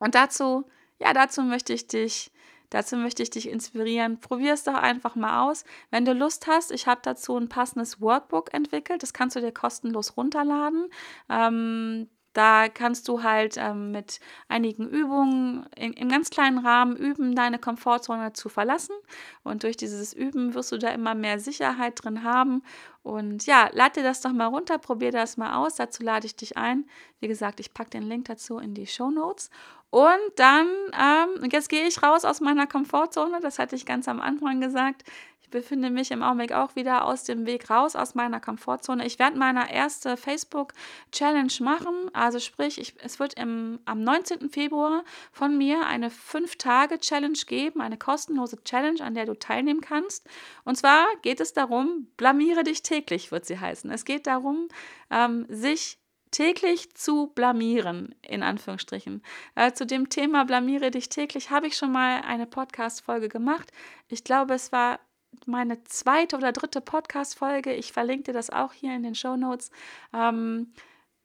Und 0.00 0.14
dazu, 0.14 0.64
ja, 0.98 1.12
dazu 1.12 1.42
möchte 1.42 1.72
ich 1.72 1.86
dich 1.86 2.32
Dazu 2.70 2.96
möchte 2.96 3.22
ich 3.22 3.30
dich 3.30 3.48
inspirieren. 3.48 4.20
Probier 4.20 4.52
es 4.52 4.64
doch 4.64 4.74
einfach 4.74 5.14
mal 5.14 5.48
aus. 5.48 5.64
Wenn 5.90 6.04
du 6.04 6.12
Lust 6.12 6.46
hast, 6.46 6.70
ich 6.70 6.86
habe 6.86 7.00
dazu 7.02 7.36
ein 7.36 7.48
passendes 7.48 8.00
Workbook 8.00 8.52
entwickelt. 8.52 9.02
Das 9.02 9.14
kannst 9.14 9.36
du 9.36 9.40
dir 9.40 9.52
kostenlos 9.52 10.16
runterladen. 10.16 10.90
Ähm, 11.30 12.08
da 12.38 12.68
kannst 12.68 13.08
du 13.08 13.24
halt 13.24 13.56
ähm, 13.58 13.90
mit 13.90 14.20
einigen 14.46 14.88
Übungen 14.88 15.66
in, 15.74 15.92
in 15.92 16.08
ganz 16.08 16.30
kleinen 16.30 16.58
Rahmen 16.58 16.96
üben, 16.96 17.34
deine 17.34 17.58
Komfortzone 17.58 18.32
zu 18.32 18.48
verlassen. 18.48 18.94
Und 19.42 19.64
durch 19.64 19.76
dieses 19.76 20.12
Üben 20.12 20.54
wirst 20.54 20.70
du 20.70 20.78
da 20.78 20.90
immer 20.90 21.16
mehr 21.16 21.40
Sicherheit 21.40 22.02
drin 22.02 22.22
haben. 22.22 22.62
Und 23.02 23.46
ja, 23.46 23.68
lad 23.72 23.96
dir 23.96 24.04
das 24.04 24.20
doch 24.20 24.32
mal 24.32 24.46
runter, 24.46 24.78
probier 24.78 25.10
das 25.10 25.36
mal 25.36 25.56
aus. 25.56 25.74
Dazu 25.74 26.04
lade 26.04 26.26
ich 26.26 26.36
dich 26.36 26.56
ein. 26.56 26.88
Wie 27.18 27.26
gesagt, 27.26 27.58
ich 27.58 27.74
packe 27.74 27.90
den 27.90 28.04
Link 28.04 28.26
dazu 28.26 28.58
in 28.58 28.72
die 28.72 28.86
Show 28.86 29.10
Notes. 29.10 29.50
Und 29.90 30.08
dann, 30.36 30.68
ähm, 30.92 31.48
jetzt 31.50 31.68
gehe 31.68 31.88
ich 31.88 32.02
raus 32.02 32.24
aus 32.24 32.40
meiner 32.40 32.68
Komfortzone. 32.68 33.40
Das 33.40 33.58
hatte 33.58 33.74
ich 33.74 33.84
ganz 33.84 34.06
am 34.06 34.20
Anfang 34.20 34.60
gesagt. 34.60 35.02
Ich 35.48 35.50
befinde 35.50 35.88
mich 35.88 36.10
im 36.10 36.22
Augenblick 36.22 36.52
auch 36.52 36.76
wieder 36.76 37.06
aus 37.06 37.24
dem 37.24 37.46
Weg 37.46 37.70
raus, 37.70 37.96
aus 37.96 38.14
meiner 38.14 38.38
Komfortzone. 38.38 39.06
Ich 39.06 39.18
werde 39.18 39.38
meine 39.38 39.72
erste 39.72 40.18
Facebook-Challenge 40.18 41.52
machen. 41.60 42.10
Also 42.12 42.38
sprich, 42.38 42.78
ich, 42.78 42.92
es 43.02 43.18
wird 43.18 43.32
im, 43.32 43.78
am 43.86 44.04
19. 44.04 44.50
Februar 44.50 45.04
von 45.32 45.56
mir 45.56 45.86
eine 45.86 46.10
5-Tage-Challenge 46.10 47.38
geben, 47.46 47.80
eine 47.80 47.96
kostenlose 47.96 48.62
Challenge, 48.62 49.02
an 49.02 49.14
der 49.14 49.24
du 49.24 49.38
teilnehmen 49.38 49.80
kannst. 49.80 50.28
Und 50.64 50.76
zwar 50.76 51.06
geht 51.22 51.40
es 51.40 51.54
darum, 51.54 52.08
blamiere 52.18 52.62
dich 52.62 52.82
täglich, 52.82 53.32
wird 53.32 53.46
sie 53.46 53.58
heißen. 53.58 53.90
Es 53.90 54.04
geht 54.04 54.26
darum, 54.26 54.68
ähm, 55.10 55.46
sich 55.48 55.98
täglich 56.30 56.94
zu 56.94 57.28
blamieren, 57.28 58.14
in 58.20 58.42
Anführungsstrichen. 58.42 59.22
Äh, 59.54 59.72
zu 59.72 59.86
dem 59.86 60.10
Thema 60.10 60.44
blamiere 60.44 60.90
dich 60.90 61.08
täglich 61.08 61.48
habe 61.48 61.68
ich 61.68 61.76
schon 61.78 61.90
mal 61.90 62.20
eine 62.26 62.46
Podcast-Folge 62.46 63.30
gemacht. 63.30 63.72
Ich 64.08 64.24
glaube, 64.24 64.52
es 64.52 64.72
war 64.72 65.00
meine 65.46 65.82
zweite 65.84 66.36
oder 66.36 66.52
dritte 66.52 66.80
Podcast-Folge. 66.80 67.74
Ich 67.74 67.92
verlinke 67.92 68.24
dir 68.24 68.32
das 68.32 68.50
auch 68.50 68.72
hier 68.72 68.94
in 68.94 69.02
den 69.02 69.14
Show 69.14 69.36
Notes. 69.36 69.70
Ähm, 70.12 70.72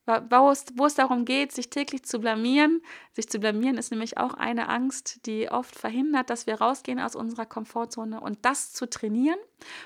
wo 0.06 0.50
es, 0.52 0.66
wo 0.76 0.86
es 0.86 0.96
darum 0.96 1.24
geht, 1.24 1.54
sich 1.54 1.70
täglich 1.70 2.04
zu 2.04 2.20
blamieren. 2.20 2.82
Sich 3.14 3.30
zu 3.30 3.40
blamieren 3.40 3.78
ist 3.78 3.92
nämlich 3.92 4.18
auch 4.18 4.34
eine 4.34 4.68
Angst, 4.68 5.26
die 5.26 5.50
oft 5.50 5.76
verhindert, 5.76 6.30
dass 6.30 6.46
wir 6.46 6.56
rausgehen 6.56 7.00
aus 7.00 7.16
unserer 7.16 7.46
Komfortzone 7.46 8.20
und 8.20 8.44
das 8.44 8.74
zu 8.74 8.90
trainieren. 8.90 9.40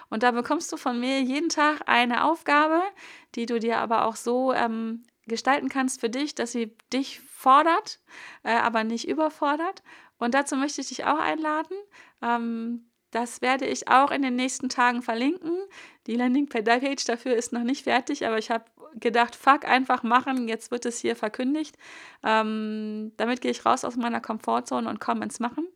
Und 0.10 0.24
da 0.24 0.32
bekommst 0.32 0.72
du 0.72 0.78
von 0.78 1.00
mir 1.00 1.22
jeden 1.22 1.50
Tag 1.50 1.82
eine 1.86 2.24
Aufgabe, 2.24 2.82
die 3.36 3.46
du 3.46 3.60
dir 3.60 3.78
aber 3.78 4.06
auch 4.06 4.16
so 4.16 4.54
ähm, 4.54 5.04
gestalten 5.28 5.70
kannst 5.70 6.00
für 6.00 6.10
dich, 6.10 6.34
dass 6.34 6.52
sie 6.52 6.76
dich 6.92 7.20
fordert, 7.20 8.00
äh, 8.44 8.56
aber 8.56 8.84
nicht 8.84 9.08
überfordert. 9.08 9.84
Und 10.18 10.34
dazu 10.34 10.56
möchte 10.56 10.82
ich 10.82 10.88
dich 10.88 11.06
auch 11.06 11.20
einladen. 11.20 11.78
Ähm, 12.24 12.87
das 13.12 13.42
werde 13.42 13.66
ich 13.66 13.88
auch 13.88 14.12
in 14.12 14.22
den 14.22 14.36
nächsten 14.36 14.70
Tagen 14.70 15.02
verlinken. 15.02 15.58
Die 16.08 16.16
Landing-Page 16.16 17.06
dafür 17.06 17.36
ist 17.36 17.54
noch 17.54 17.64
nicht 17.64 17.84
fertig, 17.84 18.26
aber 18.26 18.38
ich 18.38 18.52
habe 18.52 18.66
gedacht, 18.96 19.36
fuck, 19.36 19.66
einfach 19.66 20.04
machen. 20.04 20.48
Jetzt 20.48 20.72
wird 20.72 20.86
es 20.86 21.00
hier 21.00 21.16
verkündigt. 21.16 21.78
Ähm, 22.24 23.12
damit 23.18 23.42
gehe 23.42 23.52
ich 23.52 23.66
raus 23.66 23.86
aus 23.86 23.96
meiner 23.96 24.22
Komfortzone 24.22 24.90
und 24.90 25.00
komme 25.00 25.24
ins 25.24 25.40
Machen. 25.40 25.68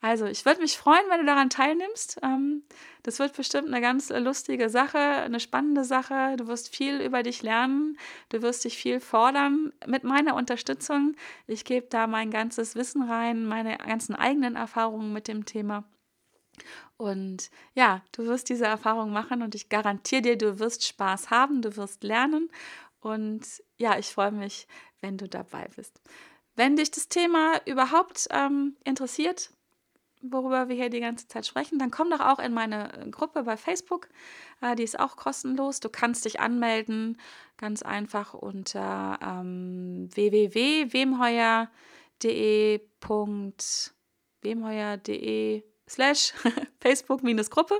Also, 0.00 0.26
ich 0.26 0.44
würde 0.46 0.60
mich 0.60 0.78
freuen, 0.78 1.02
wenn 1.08 1.20
du 1.20 1.26
daran 1.26 1.50
teilnimmst. 1.50 2.20
Ähm, 2.22 2.62
das 3.02 3.18
wird 3.18 3.36
bestimmt 3.36 3.66
eine 3.66 3.80
ganz 3.80 4.10
lustige 4.10 4.68
Sache, 4.68 4.98
eine 4.98 5.40
spannende 5.40 5.82
Sache. 5.84 6.36
Du 6.36 6.46
wirst 6.46 6.74
viel 6.74 7.00
über 7.00 7.24
dich 7.24 7.42
lernen. 7.42 7.98
Du 8.28 8.40
wirst 8.42 8.64
dich 8.64 8.76
viel 8.76 9.00
fordern 9.00 9.72
mit 9.86 10.04
meiner 10.04 10.36
Unterstützung. 10.36 11.16
Ich 11.48 11.64
gebe 11.64 11.88
da 11.90 12.06
mein 12.06 12.30
ganzes 12.30 12.76
Wissen 12.76 13.02
rein, 13.02 13.44
meine 13.44 13.76
ganzen 13.78 14.14
eigenen 14.14 14.54
Erfahrungen 14.54 15.12
mit 15.12 15.26
dem 15.26 15.44
Thema. 15.46 15.84
Und 16.96 17.50
ja, 17.74 18.02
du 18.12 18.26
wirst 18.26 18.48
diese 18.48 18.66
Erfahrung 18.66 19.12
machen 19.12 19.42
und 19.42 19.54
ich 19.54 19.68
garantiere 19.68 20.22
dir, 20.22 20.38
du 20.38 20.58
wirst 20.58 20.86
Spaß 20.86 21.30
haben, 21.30 21.62
du 21.62 21.76
wirst 21.76 22.02
lernen. 22.02 22.50
Und 23.00 23.42
ja, 23.76 23.98
ich 23.98 24.06
freue 24.06 24.32
mich, 24.32 24.66
wenn 25.00 25.16
du 25.16 25.28
dabei 25.28 25.68
bist. 25.76 26.00
Wenn 26.56 26.76
dich 26.76 26.90
das 26.90 27.08
Thema 27.08 27.60
überhaupt 27.66 28.26
ähm, 28.30 28.76
interessiert, 28.84 29.50
worüber 30.22 30.68
wir 30.68 30.76
hier 30.76 30.90
die 30.90 31.00
ganze 31.00 31.28
Zeit 31.28 31.46
sprechen, 31.46 31.78
dann 31.78 31.90
komm 31.90 32.10
doch 32.10 32.20
auch 32.20 32.38
in 32.38 32.52
meine 32.52 33.08
Gruppe 33.10 33.44
bei 33.44 33.56
Facebook. 33.56 34.08
Äh, 34.60 34.74
die 34.74 34.82
ist 34.82 34.98
auch 34.98 35.16
kostenlos. 35.16 35.80
Du 35.80 35.88
kannst 35.88 36.24
dich 36.24 36.40
anmelden, 36.40 37.18
ganz 37.56 37.82
einfach 37.82 38.34
unter 38.34 39.18
ähm, 39.22 40.08
www.wemheuer.de. 40.12 42.80
wemheuer.de 44.42 45.62
slash 45.88 46.32
Facebook-Gruppe. 46.84 47.74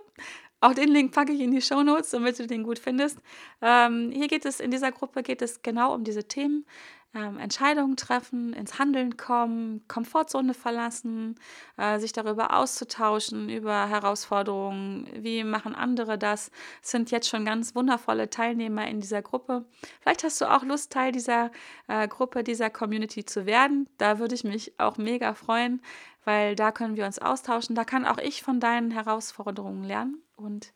Auch 0.61 0.75
den 0.75 0.89
Link 0.89 1.13
packe 1.13 1.33
ich 1.33 1.41
in 1.41 1.53
die 1.53 1.63
Show 1.63 1.83
Notes, 1.83 2.11
damit 2.11 2.39
du 2.39 2.47
den 2.47 2.65
gut 2.65 2.79
findest. 2.79 3.19
Ähm, 3.63 4.11
hier 4.13 4.27
geht 4.27 4.45
es, 4.45 4.59
in 4.59 4.71
dieser 4.71 4.91
Gruppe 4.91 5.23
geht 5.23 5.41
es 5.41 5.63
genau 5.63 5.95
um 5.95 6.03
diese 6.03 6.25
Themen. 6.25 6.67
Ähm, 7.15 7.39
Entscheidungen 7.39 7.97
treffen, 7.97 8.53
ins 8.53 8.79
Handeln 8.79 9.17
kommen, 9.17 9.87
Komfortzone 9.89 10.53
verlassen, 10.53 11.37
äh, 11.79 11.99
sich 11.99 12.13
darüber 12.13 12.55
auszutauschen, 12.55 13.49
über 13.49 13.89
Herausforderungen, 13.89 15.09
wie 15.15 15.43
machen 15.43 15.75
andere 15.75 16.19
das. 16.19 16.51
Sind 16.83 17.11
jetzt 17.11 17.29
schon 17.29 17.47
ganz 17.47 17.75
wundervolle 17.75 18.29
Teilnehmer 18.29 18.87
in 18.89 19.01
dieser 19.01 19.23
Gruppe. 19.23 19.65
Vielleicht 20.01 20.23
hast 20.23 20.41
du 20.41 20.53
auch 20.53 20.65
Lust, 20.65 20.93
Teil 20.93 21.13
dieser 21.13 21.51
äh, 21.87 22.07
Gruppe, 22.09 22.45
dieser 22.45 22.69
Community 22.69 23.25
zu 23.25 23.47
werden. 23.47 23.89
Da 23.97 24.19
würde 24.19 24.35
ich 24.35 24.45
mich 24.45 24.79
auch 24.79 24.99
mega 24.99 25.35
freuen 25.35 25.81
weil 26.25 26.55
da 26.57 26.73
können 26.73 26.97
wir 26.97 27.07
uns 27.07 27.19
austauschen. 27.19 27.75
Da 27.75 27.85
kann 27.85 28.05
auch 28.05 28.19
ich 28.19 28.43
von 28.43 28.61
deinen 28.61 28.91
Herausforderungen 28.91 29.83
lernen. 29.83 30.23
Und 30.39 30.73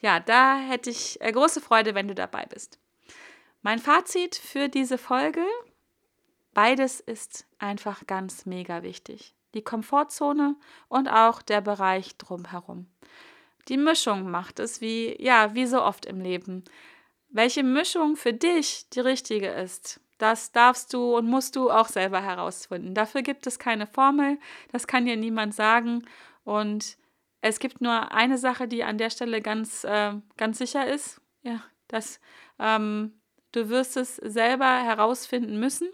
ja, 0.00 0.20
da 0.20 0.58
hätte 0.58 0.90
ich 0.90 1.20
äh, 1.20 1.32
große 1.32 1.60
Freude, 1.60 1.94
wenn 1.94 2.08
du 2.08 2.14
dabei 2.14 2.46
bist. 2.46 2.78
Mein 3.62 3.78
Fazit 3.78 4.36
für 4.36 4.68
diese 4.68 4.98
Folge, 4.98 5.44
beides 6.54 7.00
ist 7.00 7.46
einfach 7.58 8.06
ganz 8.06 8.46
mega 8.46 8.82
wichtig. 8.82 9.34
Die 9.54 9.62
Komfortzone 9.62 10.56
und 10.88 11.08
auch 11.08 11.42
der 11.42 11.60
Bereich 11.60 12.16
drumherum. 12.18 12.86
Die 13.68 13.78
Mischung 13.78 14.30
macht 14.30 14.60
es 14.60 14.80
wie, 14.80 15.20
ja, 15.20 15.54
wie 15.54 15.66
so 15.66 15.82
oft 15.82 16.06
im 16.06 16.20
Leben. 16.20 16.62
Welche 17.28 17.64
Mischung 17.64 18.16
für 18.16 18.32
dich 18.32 18.88
die 18.90 19.00
richtige 19.00 19.48
ist, 19.48 20.00
Das 20.18 20.50
darfst 20.50 20.94
du 20.94 21.16
und 21.16 21.26
musst 21.26 21.56
du 21.56 21.70
auch 21.70 21.88
selber 21.88 22.22
herausfinden. 22.22 22.94
Dafür 22.94 23.22
gibt 23.22 23.46
es 23.46 23.58
keine 23.58 23.86
Formel, 23.86 24.38
das 24.72 24.86
kann 24.86 25.04
dir 25.04 25.16
niemand 25.16 25.54
sagen. 25.54 26.06
Und 26.44 26.96
es 27.48 27.58
gibt 27.58 27.80
nur 27.80 28.12
eine 28.12 28.38
Sache, 28.38 28.68
die 28.68 28.84
an 28.84 28.98
der 28.98 29.10
Stelle 29.10 29.40
ganz, 29.40 29.84
äh, 29.84 30.14
ganz 30.36 30.58
sicher 30.58 30.86
ist. 30.86 31.20
Ja, 31.42 31.62
dass 31.88 32.20
ähm, 32.58 33.20
du 33.52 33.68
wirst 33.68 33.96
es 33.96 34.16
selber 34.16 34.82
herausfinden 34.82 35.58
müssen. 35.58 35.88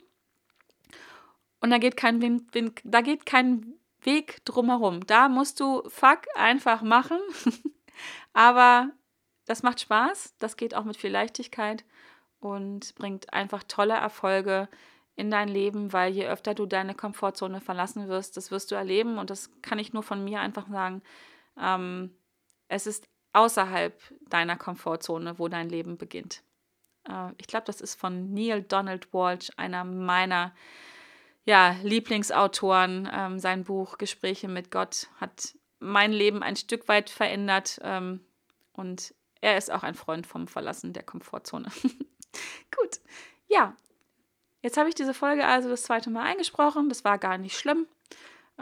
Und 1.61 1.71
da 1.71 1.79
geht 1.79 1.97
kein, 1.97 2.21
Wind, 2.23 2.81
da 2.85 3.03
geht 3.03 3.27
kein 3.27 3.75
Weg 4.01 4.45
drumherum. 4.45 5.07
Da 5.07 5.29
musst 5.29 5.61
du 5.61 5.83
fuck 5.89 6.23
einfach 6.35 6.83
machen. 6.83 7.19
Aber 8.33 8.91
das 9.47 9.63
macht 9.63 9.81
Spaß. 9.81 10.35
Das 10.39 10.57
geht 10.57 10.75
auch 10.75 10.85
mit 10.85 10.97
viel 10.97 11.11
Leichtigkeit 11.11 11.85
und 12.41 12.95
bringt 12.97 13.33
einfach 13.33 13.63
tolle 13.63 13.95
Erfolge 13.95 14.69
in 15.15 15.31
dein 15.31 15.49
Leben, 15.49 15.93
weil 15.93 16.13
je 16.13 16.27
öfter 16.27 16.55
du 16.55 16.67
deine 16.67 16.95
Komfortzone 16.95 17.61
verlassen 17.61 18.09
wirst, 18.09 18.37
das 18.37 18.51
wirst 18.51 18.71
du 18.71 18.75
erleben 18.75 19.19
und 19.19 19.31
das 19.31 19.51
kann 19.61 19.79
ich 19.79 19.93
nur 19.93 20.03
von 20.03 20.25
mir 20.25 20.41
einfach 20.41 20.69
sagen. 20.69 21.03
Ähm, 21.59 22.17
es 22.69 22.87
ist 22.87 23.09
außerhalb 23.33 24.01
deiner 24.29 24.57
Komfortzone, 24.57 25.39
wo 25.39 25.49
dein 25.49 25.69
Leben 25.69 25.99
beginnt. 25.99 26.43
Äh, 27.09 27.33
ich 27.39 27.47
glaube, 27.47 27.67
das 27.67 27.81
ist 27.81 27.99
von 27.99 28.33
Neil 28.33 28.63
Donald 28.63 29.13
Walsh, 29.13 29.51
einer 29.57 29.85
meiner 29.85 30.55
ja, 31.45 31.77
Lieblingsautoren. 31.83 33.09
Ähm, 33.13 33.39
sein 33.39 33.65
Buch 33.65 33.99
Gespräche 33.99 34.49
mit 34.49 34.71
Gott 34.71 35.09
hat 35.21 35.55
mein 35.81 36.13
Leben 36.13 36.43
ein 36.43 36.57
Stück 36.57 36.89
weit 36.89 37.11
verändert 37.11 37.81
ähm, 37.83 38.21
und 38.73 39.15
er 39.41 39.59
ist 39.59 39.73
auch 39.73 39.83
ein 39.83 39.97
Freund 39.97 40.27
vom 40.27 40.47
Verlassen 40.47 40.93
der 40.93 41.03
Komfortzone. 41.03 41.69
Gut, 42.77 43.01
ja, 43.49 43.77
jetzt 44.63 44.77
habe 44.77 44.89
ich 44.89 44.95
diese 44.95 45.15
Folge 45.15 45.45
also 45.45 45.69
das 45.69 45.83
zweite 45.83 46.11
Mal 46.11 46.23
eingesprochen. 46.23 46.89
Das 46.89 47.05
war 47.05 47.19
gar 47.19 47.39
nicht 47.39 47.59
schlimm. 47.59 47.89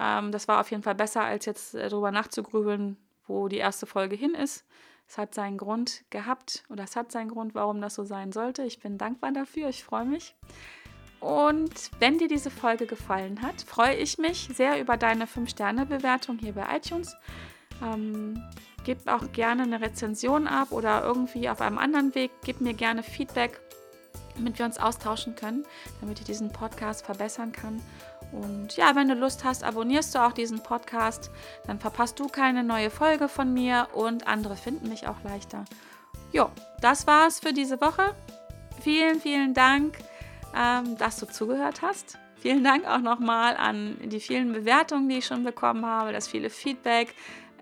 Ähm, 0.00 0.32
das 0.32 0.48
war 0.48 0.60
auf 0.60 0.70
jeden 0.70 0.82
Fall 0.82 0.94
besser, 0.94 1.22
als 1.22 1.44
jetzt 1.44 1.74
äh, 1.74 1.88
darüber 1.88 2.10
nachzugrübeln, 2.10 2.96
wo 3.26 3.48
die 3.48 3.58
erste 3.58 3.86
Folge 3.86 4.16
hin 4.16 4.34
ist. 4.34 4.64
Es 5.06 5.18
hat 5.18 5.34
seinen 5.34 5.58
Grund 5.58 6.04
gehabt 6.10 6.64
oder 6.70 6.84
es 6.84 6.96
hat 6.96 7.12
seinen 7.12 7.28
Grund, 7.28 7.54
warum 7.54 7.80
das 7.80 7.96
so 7.96 8.04
sein 8.04 8.32
sollte. 8.32 8.62
Ich 8.62 8.80
bin 8.80 8.96
dankbar 8.96 9.32
dafür, 9.32 9.68
ich 9.68 9.84
freue 9.84 10.04
mich. 10.04 10.34
Und 11.18 11.90
wenn 11.98 12.16
dir 12.16 12.28
diese 12.28 12.50
Folge 12.50 12.86
gefallen 12.86 13.42
hat, 13.42 13.60
freue 13.60 13.94
ich 13.96 14.16
mich 14.16 14.48
sehr 14.54 14.80
über 14.80 14.96
deine 14.96 15.26
5-Sterne-Bewertung 15.26 16.38
hier 16.38 16.54
bei 16.54 16.64
iTunes. 16.74 17.14
Ähm, 17.82 18.42
gib 18.84 19.06
auch 19.06 19.30
gerne 19.32 19.64
eine 19.64 19.82
Rezension 19.82 20.46
ab 20.46 20.72
oder 20.72 21.02
irgendwie 21.04 21.50
auf 21.50 21.60
einem 21.60 21.76
anderen 21.76 22.14
Weg. 22.14 22.30
Gib 22.44 22.62
mir 22.62 22.72
gerne 22.72 23.02
Feedback, 23.02 23.60
damit 24.36 24.58
wir 24.58 24.64
uns 24.64 24.78
austauschen 24.78 25.34
können, 25.34 25.66
damit 26.00 26.20
ich 26.20 26.24
diesen 26.24 26.52
Podcast 26.52 27.04
verbessern 27.04 27.52
kann. 27.52 27.82
Und 28.32 28.76
ja, 28.76 28.94
wenn 28.94 29.08
du 29.08 29.14
Lust 29.14 29.44
hast, 29.44 29.64
abonnierst 29.64 30.14
du 30.14 30.18
auch 30.20 30.32
diesen 30.32 30.62
Podcast. 30.62 31.30
Dann 31.66 31.80
verpasst 31.80 32.18
du 32.20 32.28
keine 32.28 32.62
neue 32.62 32.90
Folge 32.90 33.28
von 33.28 33.52
mir 33.52 33.88
und 33.92 34.26
andere 34.26 34.56
finden 34.56 34.88
mich 34.88 35.06
auch 35.08 35.22
leichter. 35.24 35.64
Jo, 36.32 36.50
das 36.80 37.06
war's 37.06 37.40
für 37.40 37.52
diese 37.52 37.80
Woche. 37.80 38.14
Vielen, 38.80 39.20
vielen 39.20 39.52
Dank 39.52 39.96
ähm, 40.56 40.96
dass 40.96 41.18
du 41.18 41.26
zugehört 41.26 41.82
hast. 41.82 42.18
Vielen 42.36 42.64
Dank 42.64 42.86
auch 42.86 43.00
nochmal 43.00 43.56
an 43.56 43.96
die 44.02 44.20
vielen 44.20 44.52
Bewertungen, 44.52 45.08
die 45.08 45.18
ich 45.18 45.26
schon 45.26 45.44
bekommen 45.44 45.84
habe, 45.84 46.12
das 46.12 46.26
viele 46.26 46.50
Feedback. 46.50 47.14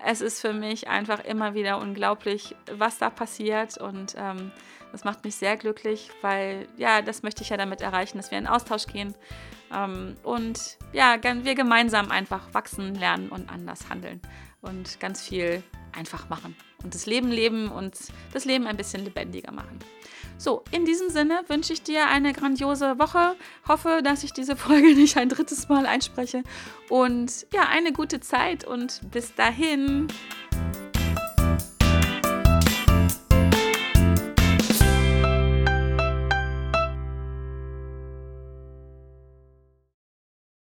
Es 0.05 0.21
ist 0.21 0.41
für 0.41 0.53
mich 0.53 0.87
einfach 0.89 1.25
immer 1.25 1.55
wieder 1.55 1.79
unglaublich, 1.79 2.55
was 2.71 2.99
da 2.99 3.11
passiert 3.11 3.79
und 3.79 4.15
ähm, 4.17 4.53
das 4.93 5.05
macht 5.05 5.25
mich 5.25 5.35
sehr 5.35 5.57
glücklich, 5.57 6.11
weil 6.23 6.69
ja, 6.77 7.03
das 7.03 7.23
möchte 7.23 7.43
ich 7.43 7.51
ja 7.51 7.57
damit 7.57 7.81
erreichen, 7.81 8.17
dass 8.17 8.31
wir 8.31 8.39
in 8.39 8.47
Austausch 8.47 8.87
gehen 8.87 9.15
und 10.23 10.79
ja, 10.93 11.17
wir 11.23 11.55
gemeinsam 11.55 12.11
einfach 12.11 12.53
wachsen, 12.55 12.95
lernen 12.95 13.29
und 13.29 13.51
anders 13.51 13.89
handeln 13.89 14.21
und 14.61 14.99
ganz 15.01 15.23
viel 15.23 15.63
einfach 15.93 16.29
machen 16.29 16.57
und 16.83 16.95
das 16.95 17.07
Leben 17.07 17.31
leben 17.31 17.69
und 17.69 17.97
das 18.33 18.45
Leben 18.45 18.67
ein 18.67 18.77
bisschen 18.77 19.05
lebendiger 19.05 19.53
machen. 19.53 19.79
So, 20.41 20.63
in 20.71 20.85
diesem 20.85 21.11
Sinne 21.11 21.43
wünsche 21.49 21.73
ich 21.73 21.83
dir 21.83 22.07
eine 22.07 22.33
grandiose 22.33 22.99
Woche. 23.01 23.35
Hoffe, 23.67 24.03
dass 24.05 24.23
ich 24.23 24.33
diese 24.33 24.57
Folge 24.57 24.95
nicht 24.95 25.17
ein 25.17 25.29
drittes 25.29 25.69
Mal 25.69 25.85
einspreche. 25.85 26.45
Und 26.89 27.47
ja, 27.53 27.63
eine 27.69 27.93
gute 27.93 28.21
Zeit 28.21 28.65
und 28.65 29.01
bis 29.11 29.35
dahin. 29.35 30.07